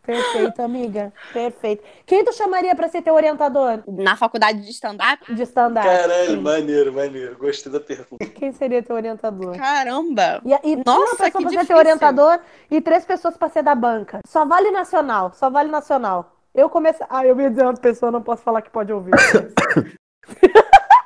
Perfeito, 0.04 0.60
amiga. 0.62 1.14
Perfeito. 1.32 1.84
Quem 2.08 2.26
tu 2.26 2.34
chamaria 2.34 2.76
pra 2.76 2.90
ser 2.90 3.04
teu 3.04 3.14
orientador 3.14 3.84
Na 3.88 4.16
faculdade 4.16 4.62
de 4.62 4.72
stand-up? 4.72 5.34
de 5.34 5.44
stand-up? 5.44 5.86
Caralho, 5.88 6.32
Sim. 6.32 6.42
maneiro, 6.42 6.92
maneiro. 6.92 7.38
Gostei 7.38 7.72
da 7.72 7.80
pergunta. 7.80 8.26
Quem 8.26 8.52
seria 8.52 8.82
teu 8.82 8.96
orientador? 8.96 9.56
Caramba! 9.56 10.42
E, 10.44 10.72
e 10.72 10.76
Nossa, 10.84 11.00
uma 11.00 11.08
pessoa 11.12 11.30
que 11.30 11.32
pra 11.32 11.42
ser 11.42 11.50
difícil. 11.50 11.66
teu 11.68 11.78
orientador 11.78 12.40
e 12.72 12.82
três 12.82 13.06
pessoas 13.06 13.38
pra 13.38 13.48
ser 13.50 13.62
da 13.62 13.76
banca. 13.76 14.20
Só 14.26 14.44
vale 14.44 14.72
nacional, 14.72 15.32
só 15.36 15.50
vale 15.52 15.70
nacional. 15.70 16.36
Eu 16.54 16.68
começo. 16.68 17.00
Ah, 17.08 17.26
eu 17.26 17.40
ia 17.40 17.50
dizer 17.50 17.64
uma 17.64 17.74
pessoa, 17.76 18.12
não 18.12 18.24
posso 18.24 18.42
falar 18.42 18.62
que 18.64 18.72
pode 18.72 18.92
ouvir. 18.92 19.12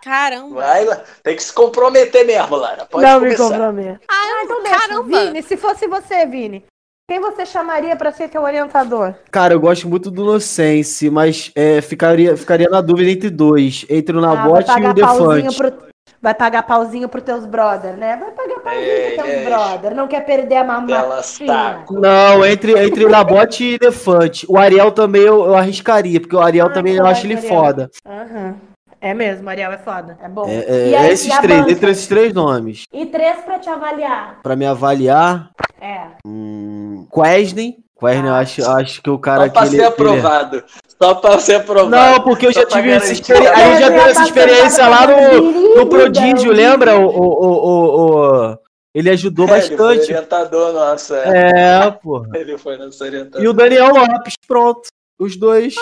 Caramba! 0.06 0.54
Vai 0.62 0.86
lá. 0.86 1.02
Tem 1.24 1.36
que 1.36 1.44
se 1.44 1.52
comprometer 1.52 2.24
mesmo, 2.26 2.56
Lara. 2.56 2.86
Pode 2.86 3.04
não 3.04 3.20
me 3.20 3.36
começar. 3.36 3.58
comprometo. 3.58 4.00
Ah, 4.08 4.14
Ah, 4.14 4.44
então 4.44 4.62
deixa. 4.64 4.80
caramba! 4.80 5.04
Vini, 5.26 5.42
se 5.42 5.58
fosse 5.58 5.88
você, 5.88 6.28
Vini, 6.28 6.64
quem 7.10 7.20
você 7.20 7.44
chamaria 7.44 7.96
pra 7.96 8.12
ser 8.12 8.30
teu 8.30 8.44
orientador? 8.44 9.16
Cara, 9.32 9.54
eu 9.56 9.60
gosto 9.60 9.90
muito 9.90 10.12
do 10.12 10.22
Inocence, 10.22 11.10
mas 11.10 11.52
é, 11.56 11.82
ficaria, 11.82 12.38
ficaria 12.38 12.70
na 12.70 12.82
dúvida 12.82 13.10
entre 13.10 13.32
dois. 13.32 13.84
Entre 13.90 14.16
o 14.16 14.20
Ah, 14.20 14.36
Nabote 14.36 14.64
e 14.70 14.74
pagar 14.74 14.90
o 14.92 14.94
Defante. 14.94 15.58
pro. 15.58 15.86
Vai 16.22 16.34
pagar 16.34 16.64
pauzinho 16.64 17.08
pros 17.10 17.24
teus 17.24 17.46
brother, 17.46 17.96
né? 17.98 18.16
Vai 18.18 18.32
pagar 18.32 18.60
pauzinho 18.60 18.84
É, 18.84 19.12
pros 19.12 19.26
teus 19.26 19.28
é. 19.38 19.44
brother. 19.44 19.96
Não 19.96 20.08
quer 20.08 20.26
perder 20.26 20.58
a 20.58 21.22
saco. 21.24 21.94
Não, 22.00 22.46
entre, 22.46 22.72
entre 22.80 23.06
Nabote 23.08 23.64
e 23.74 23.78
Defante. 23.80 24.46
O 24.50 24.58
Ariel 24.58 24.92
também 24.92 25.22
eu, 25.24 25.46
eu 25.46 25.56
arriscaria, 25.56 26.20
porque 26.20 26.36
o 26.36 26.42
Ariel 26.42 26.68
Ai, 26.68 26.74
também 26.74 26.96
eu 26.96 27.04
pode, 27.04 27.12
acho 27.12 27.26
ele 27.28 27.36
Ariel. 27.38 27.50
foda. 27.54 27.92
Aham. 28.08 28.56
É 29.02 29.14
mesmo, 29.14 29.48
Ariel 29.50 29.72
é 29.72 29.78
foda. 29.78 30.18
É 30.22 30.28
bom. 30.28 30.48
É, 30.48 30.56
é, 30.68 30.90
E 30.90 30.96
aí, 30.96 31.12
esses 31.12 31.34
e 31.34 31.42
três, 31.42 31.60
banca? 31.60 31.72
entre 31.72 31.92
esses 31.92 32.08
três 32.08 32.34
nomes. 32.34 32.84
E 32.92 33.06
três 33.06 33.38
pra 33.42 33.60
te 33.60 33.70
avaliar. 33.70 34.40
Pra 34.42 34.56
me 34.56 34.66
avaliar, 34.66 35.52
É. 35.80 36.08
hum, 36.26 37.08
Quesney. 37.14 37.78
Quesney, 38.00 38.28
eu 38.30 38.34
Ah. 38.34 38.40
acho, 38.40 38.70
acho 38.72 39.02
que 39.02 39.10
o 39.10 39.20
cara 39.20 39.46
Só 39.46 39.50
pra 39.54 39.62
que 39.62 39.68
ele, 39.68 39.76
ser 39.76 39.78
ele- 39.78 39.86
aprovado. 39.88 40.64
Só 41.02 41.16
pra 41.16 41.40
ser 41.40 41.56
aprovado. 41.56 41.90
Não, 41.92 42.22
porque 42.24 42.48
eu 42.48 42.52
já 42.54 42.66
tive 42.66 42.92
essa 42.92 43.12
experiência. 43.14 43.52
A 43.54 43.58
gente 43.58 43.80
já 43.82 43.88
teve 43.90 44.00
é 44.00 44.10
essa 44.12 44.24
experiência 44.24 44.88
lá 44.88 45.08
no, 45.08 45.76
no 45.78 45.88
Prodígio, 45.88 46.52
lembra? 46.52 46.98
O, 47.00 47.06
o, 47.06 47.24
o, 47.24 47.52
o- 47.52 48.52
o- 48.52 48.58
Ele 48.94 49.10
ajudou 49.10 49.46
É, 49.50 49.52
Ele 49.60 49.62
foi 49.62 49.78
bastante. 49.78 50.04
orientador 50.14 50.74
nosso. 50.74 51.14
É. 51.16 51.86
É, 51.86 51.92
porra. 51.92 52.30
Ele 52.34 52.58
foi 52.58 52.78
nosso 52.78 53.04
orientador. 53.04 53.44
E 53.44 53.48
o 53.48 53.54
Daniel 53.54 53.90
Lopes, 53.94 54.34
pronto. 54.48 54.88
Os 55.20 55.36
dois. 55.38 55.76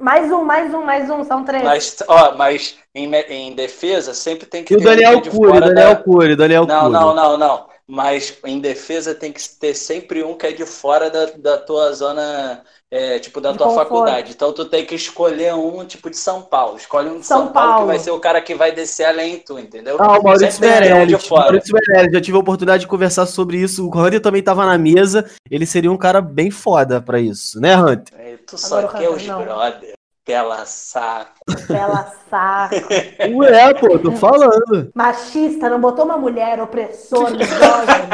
Mais 0.00 0.30
um, 0.32 0.42
mais 0.44 0.72
um, 0.74 0.82
mais 0.82 1.10
um. 1.10 1.22
São 1.24 1.44
três. 1.44 1.62
Mas, 1.62 1.96
ó, 2.08 2.34
mas 2.36 2.76
em, 2.94 3.12
em 3.14 3.54
defesa 3.54 4.14
sempre 4.14 4.46
tem 4.46 4.64
que 4.64 4.72
E 4.74 4.76
o 4.76 4.80
ter 4.80 4.84
um 4.86 4.88
Daniel 4.90 5.20
de 5.20 5.30
Cury, 5.30 5.50
fora 5.52 5.66
Daniel 5.68 5.94
da- 5.94 6.02
Cury, 6.02 6.36
Daniel 6.36 6.66
Não, 6.66 6.80
Cury. 6.82 6.92
não, 6.92 7.14
não, 7.14 7.36
não. 7.38 7.70
Mas 7.92 8.38
em 8.46 8.60
defesa 8.60 9.14
tem 9.16 9.32
que 9.32 9.40
ter 9.58 9.74
sempre 9.74 10.22
um 10.22 10.34
que 10.34 10.46
é 10.46 10.52
de 10.52 10.64
fora 10.64 11.10
da, 11.10 11.26
da 11.36 11.58
tua 11.58 11.92
zona, 11.92 12.62
é, 12.88 13.18
tipo, 13.18 13.40
da 13.40 13.50
De 13.50 13.58
tua 13.58 13.66
conforto. 13.66 13.88
faculdade. 13.88 14.30
Então 14.30 14.52
tu 14.52 14.64
tem 14.64 14.86
que 14.86 14.94
escolher 14.94 15.52
um 15.54 15.84
tipo 15.84 16.08
de 16.08 16.16
São 16.16 16.40
Paulo. 16.40 16.76
Escolhe 16.76 17.10
um 17.10 17.18
de 17.18 17.26
São 17.26 17.46
São, 17.46 17.52
Paulo. 17.52 17.68
Paulo. 17.70 17.80
que 17.86 17.88
vai 17.88 17.98
ser 17.98 18.12
o 18.12 18.20
cara 18.20 18.40
que 18.40 18.54
vai 18.54 18.70
descer 18.70 19.06
além 19.06 19.32
de 19.34 19.38
tu, 19.40 19.58
entendeu? 19.58 19.96
Ah, 19.98 20.20
o 20.20 20.22
Maurício 20.22 20.46
um 20.46 21.06
de 21.06 21.18
fora. 21.18 21.42
Maurício 21.46 21.74
Meirelles, 21.74 22.12
já 22.12 22.20
tive 22.20 22.36
a 22.36 22.40
oportunidade 22.40 22.82
de 22.82 22.86
conversar 22.86 23.26
sobre 23.26 23.56
isso. 23.56 23.84
O 23.84 23.88
Hunter 23.98 24.20
também 24.20 24.40
tava 24.42 24.64
na 24.64 24.78
mesa. 24.78 25.28
Ele 25.50 25.66
seria 25.66 25.90
um 25.90 25.96
cara 25.98 26.20
bem 26.20 26.48
foda 26.48 27.02
pra 27.02 27.18
isso, 27.18 27.60
né, 27.60 27.76
Hunter? 27.76 28.14
É, 28.16 28.29
tu 28.50 28.58
só 28.58 28.78
Agora 28.78 28.94
o 28.94 28.98
quer 28.98 29.10
os 29.10 29.26
não. 29.26 29.42
brother. 29.42 29.92
Pela 30.24 30.64
saco. 30.66 31.32
Bela 31.66 32.12
saco. 32.28 32.74
Ué, 33.36 33.74
pô, 33.74 33.98
tô 33.98 34.12
falando. 34.12 34.90
Machista, 34.94 35.68
não 35.70 35.80
botou 35.80 36.04
uma 36.04 36.18
mulher, 36.18 36.60
opressor, 36.60 37.30
misógino. 37.30 38.10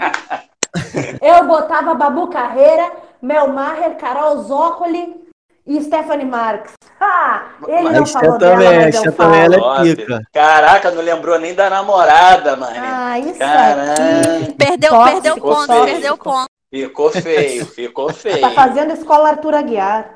Eu 1.20 1.44
botava 1.46 1.94
Babu 1.94 2.28
Carreira, 2.28 2.90
Mel 3.20 3.48
Maher, 3.48 3.96
Carol 3.96 4.42
Zócoli 4.42 5.22
e 5.66 5.80
Stephanie 5.82 6.24
Marx. 6.26 6.72
Ah, 7.00 7.42
ele 7.68 7.90
não 7.90 8.00
Mas 8.00 8.10
falou 8.12 8.32
você 8.32 8.38
dela, 8.38 8.54
também, 8.62 8.80
mas 8.80 8.94
eu 8.94 9.12
também, 9.12 9.42
falo. 9.42 9.54
ela 9.54 9.80
é 9.88 9.94
pica. 9.96 10.20
Caraca, 10.32 10.90
não 10.90 11.02
lembrou 11.02 11.38
nem 11.38 11.54
da 11.54 11.68
namorada, 11.70 12.56
mano. 12.56 12.74
Ah, 12.76 13.18
isso 13.18 13.38
aqui. 13.42 14.52
Perdeu, 14.54 14.90
Tóxico, 14.90 15.12
perdeu 15.22 15.36
ponto, 15.36 15.84
perdeu 15.84 16.16
ponto. 16.18 16.51
Ficou 16.72 17.10
feio, 17.10 17.66
ficou 17.68 18.10
feio. 18.14 18.40
Tá 18.40 18.50
fazendo 18.52 18.94
escola 18.94 19.28
Arthur 19.28 19.54
Aguiar. 19.56 20.14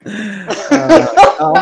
Calma. 1.36 1.60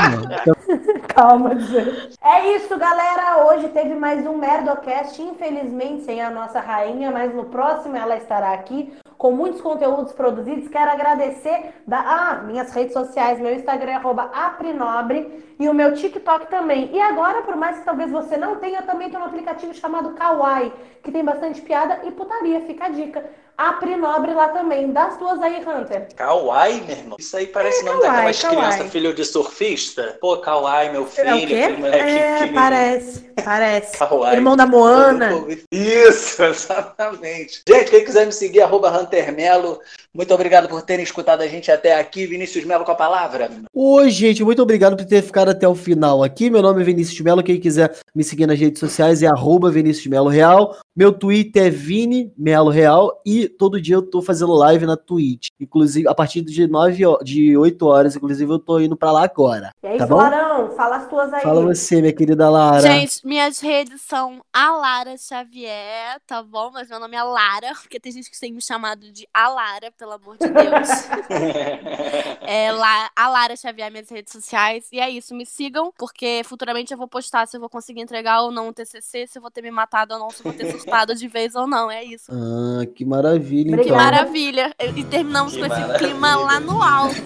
Calma, 1.13 1.55
dizer. 1.57 2.11
É 2.23 2.55
isso, 2.55 2.79
galera. 2.79 3.45
Hoje 3.45 3.71
teve 3.71 3.97
mais 3.97 4.25
um 4.25 4.37
Merdocast. 4.37 5.21
Infelizmente, 5.21 6.05
sem 6.05 6.23
a 6.23 6.31
nossa 6.31 6.61
rainha, 6.61 7.11
mas 7.11 7.35
no 7.35 7.47
próximo 7.47 7.97
ela 7.97 8.17
estará 8.17 8.53
aqui 8.53 8.93
com 9.19 9.33
muitos 9.33 9.61
conteúdos 9.61 10.13
produzidos. 10.13 10.69
Quero 10.69 10.93
agradecer 10.93 11.75
da, 11.85 11.99
ah, 11.99 12.43
minhas 12.45 12.71
redes 12.73 12.93
sociais, 12.93 13.41
meu 13.41 13.53
Instagram 13.53 13.93
é 13.93 13.95
arroba 13.97 14.31
aprinobre 14.33 15.45
e 15.59 15.69
o 15.69 15.75
meu 15.75 15.95
TikTok 15.95 16.47
também. 16.49 16.91
E 16.93 17.01
agora, 17.01 17.43
por 17.43 17.57
mais 17.57 17.79
que 17.79 17.85
talvez 17.85 18.13
você 18.13 18.37
não 18.37 18.57
tenha, 18.57 18.81
eu 18.81 18.87
também 18.87 19.11
tenho 19.11 19.23
um 19.23 19.27
aplicativo 19.27 19.75
chamado 19.75 20.15
Kawaii, 20.15 20.73
que 21.03 21.11
tem 21.11 21.25
bastante 21.25 21.61
piada 21.63 22.01
e 22.05 22.13
putaria, 22.13 22.61
fica 22.61 22.87
a 22.87 22.89
dica. 22.91 23.25
Apre 23.57 23.97
Nobre 23.97 24.35
lá 24.35 24.49
também. 24.49 24.91
Das 24.93 25.17
tuas 25.17 25.41
aí, 25.41 25.63
Hunter. 25.65 26.09
Kawaii, 26.17 26.81
meu 26.87 26.97
irmão. 26.97 27.17
Isso 27.21 27.37
aí 27.37 27.47
parece 27.47 27.81
É, 27.81 27.85
nome 27.85 28.01
kawaii, 28.01 28.15
daquelas 28.17 28.41
kawaii. 28.43 28.59
crianças, 28.69 28.93
filho 28.93 29.15
de 29.15 29.25
surfista. 29.25 30.19
Pô, 30.21 30.37
Kawaii, 30.39 30.91
meu 30.91 31.07
filho, 31.07 31.29
É 31.29 31.35
o 31.35 31.47
quê? 31.47 31.55
É, 31.55 32.47
parece, 32.53 33.21
parece. 33.45 33.97
Kawaii. 33.99 34.37
Irmão 34.37 34.57
da 34.57 34.67
Moana. 34.67 35.31
Isso, 35.71 36.43
exatamente. 36.45 37.63
Gente, 37.69 37.91
quem 37.91 38.05
quiser 38.05 38.27
me 38.27 38.33
seguir, 38.33 38.63
arroba 38.63 38.91
Hunter 38.91 39.33
Melo. 39.35 39.79
Muito 40.13 40.33
obrigado 40.33 40.69
por 40.69 40.81
terem 40.83 41.03
escutado 41.03 41.41
a 41.41 41.47
gente 41.49 41.71
até 41.73 41.99
aqui. 41.99 42.25
Vinícius 42.27 42.65
Melo 42.65 42.85
com 42.85 42.93
a 42.93 42.95
palavra. 42.95 43.51
Oi, 43.73 44.11
gente, 44.11 44.45
muito 44.45 44.63
obrigado 44.63 44.97
por 44.97 45.05
ter 45.05 45.23
ficado 45.23 45.49
até 45.51 45.67
o 45.67 45.75
final 45.75 46.23
aqui. 46.23 46.49
Meu 46.51 46.63
nome 46.63 46.83
é 46.83 46.85
Vinícius 46.85 47.21
Melo. 47.21 47.43
Quem 47.43 47.59
quiser 47.59 47.97
me 48.15 48.23
seguir 48.23 48.47
nas 48.47 48.59
redes 48.59 48.79
sociais 48.79 49.23
é 49.23 49.27
arroba 49.27 49.71
Vinícius 49.71 50.07
Melo 50.07 50.29
Real. 50.29 50.77
Meu 50.97 51.13
Twitter 51.13 51.67
é 51.67 51.71
Vini 51.71 52.33
Melo 52.39 52.71
Real. 52.71 53.21
E 53.27 53.44
todo 53.49 53.81
dia 53.81 53.95
eu 53.97 54.03
tô 54.03 54.21
fazendo 54.23 54.53
live 54.55 54.87
na 54.87 54.97
Twitch. 54.97 55.49
Inclusive, 55.61 56.09
a 56.09 56.15
partir 56.15 56.43
de 56.43 56.67
9 56.67 57.05
ho- 57.07 57.19
de 57.23 57.57
8 57.57 57.87
horas, 57.87 58.17
inclusive, 58.17 58.51
eu 58.53 58.59
tô 58.59 58.79
indo 58.81 58.97
pra 58.97 59.13
lá 59.13 59.25
agora. 59.25 59.71
E 59.83 59.87
aí, 59.87 59.99
Tá 59.99 60.07
bom? 60.07 60.17
Larão, 60.17 60.71
fala 60.73 60.97
as 60.97 61.09
tuas 61.09 61.33
aí. 61.33 61.43
Fala 61.43 61.63
você, 61.63 62.01
minha 62.01 62.13
querida 62.13 62.49
Lara. 62.51 62.81
Gente, 62.81 63.27
minhas 63.27 63.61
redes 63.61 64.01
são 64.03 64.41
a 64.53 64.71
Lara 64.77 65.17
Xavier, 65.17 66.21
tá 66.27 66.43
bom? 66.43 66.71
Mas 66.73 66.89
meu 66.89 66.99
nome 67.01 67.17
é 67.17 67.23
Lara, 67.23 67.73
porque 67.81 67.99
tem 68.01 68.13
gente 68.13 68.31
que 68.31 68.39
tem 68.39 68.53
me 68.53 68.63
chamado 68.63 69.11
de 69.13 69.27
a 69.33 69.49
Lara, 69.49 69.93
pelo 69.97 70.13
amor 70.13 70.37
de 70.39 70.47
Deus. 70.49 70.89
é 72.47 72.73
lá, 72.73 73.11
a 73.15 73.29
Lara 73.29 73.57
Xavier, 73.57 73.91
minhas 73.91 74.09
redes 74.09 74.33
sociais. 74.33 74.87
E 74.93 75.01
é 75.01 75.09
isso, 75.11 75.35
me 75.35 75.47
sigam, 75.47 75.93
porque 75.97 76.43
futuramente 76.45 76.93
eu 76.93 76.99
vou 76.99 77.09
postar 77.09 77.47
se 77.47 77.57
eu 77.57 77.61
vou 77.61 77.69
conseguir 77.69 78.01
entregar 78.01 78.43
ou 78.43 78.51
não 78.51 78.69
o 78.69 78.73
TCC, 78.73 79.27
se 79.27 79.39
eu 79.39 79.43
vou 79.43 79.51
ter 79.51 79.63
me 79.63 79.71
matado 79.71 80.15
ou 80.15 80.21
não, 80.21 80.31
se 80.31 80.41
eu 80.41 80.45
vou 80.45 80.53
ter 80.53 80.71
surtado 80.71 81.15
de 81.15 81.29
vez 81.29 81.55
ou 81.55 81.67
não. 81.67 81.91
É 81.91 82.03
isso. 82.05 82.31
Ah, 82.31 82.85
que 82.87 83.05
maravilha, 83.05 83.34
Que 83.41 83.61
então. 83.63 83.75
Obrigada. 83.81 84.05
maravilha. 84.05 84.71
E 84.97 85.05
terminamos 85.05 85.53
Que 85.53 85.59
com 85.61 85.67
esse 85.67 85.75
maravilha. 85.81 85.99
clima 85.99 86.37
lá 86.37 86.61
no 86.61 86.83
alto. 86.83 87.23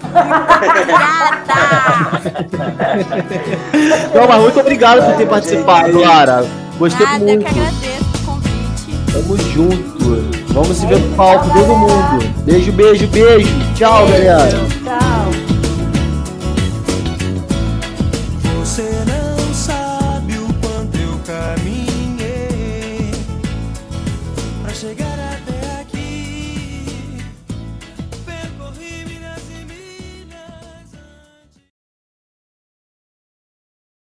Obrigada! 0.58 1.54
Não, 4.14 4.28
mas 4.28 4.40
muito 4.42 4.60
obrigado 4.60 5.04
por 5.04 5.16
ter 5.16 5.26
participado, 5.26 6.00
Lara. 6.00 6.46
Gostei 6.78 7.06
Nada, 7.06 7.18
eu 7.24 7.26
muito. 7.26 7.44
que 7.44 7.58
agradeço 7.58 8.04
o 8.14 8.26
convite. 8.26 9.12
Tamo 9.12 9.36
junto. 9.38 9.98
Vamos 10.52 10.76
se 10.76 10.86
ver 10.86 10.98
no 10.98 11.14
palco, 11.16 11.48
todo 11.52 11.76
mundo. 11.76 12.34
Beijo, 12.44 12.72
beijo, 12.72 13.06
beijo. 13.08 13.48
Tchau, 13.74 14.06
galera. 14.08 14.48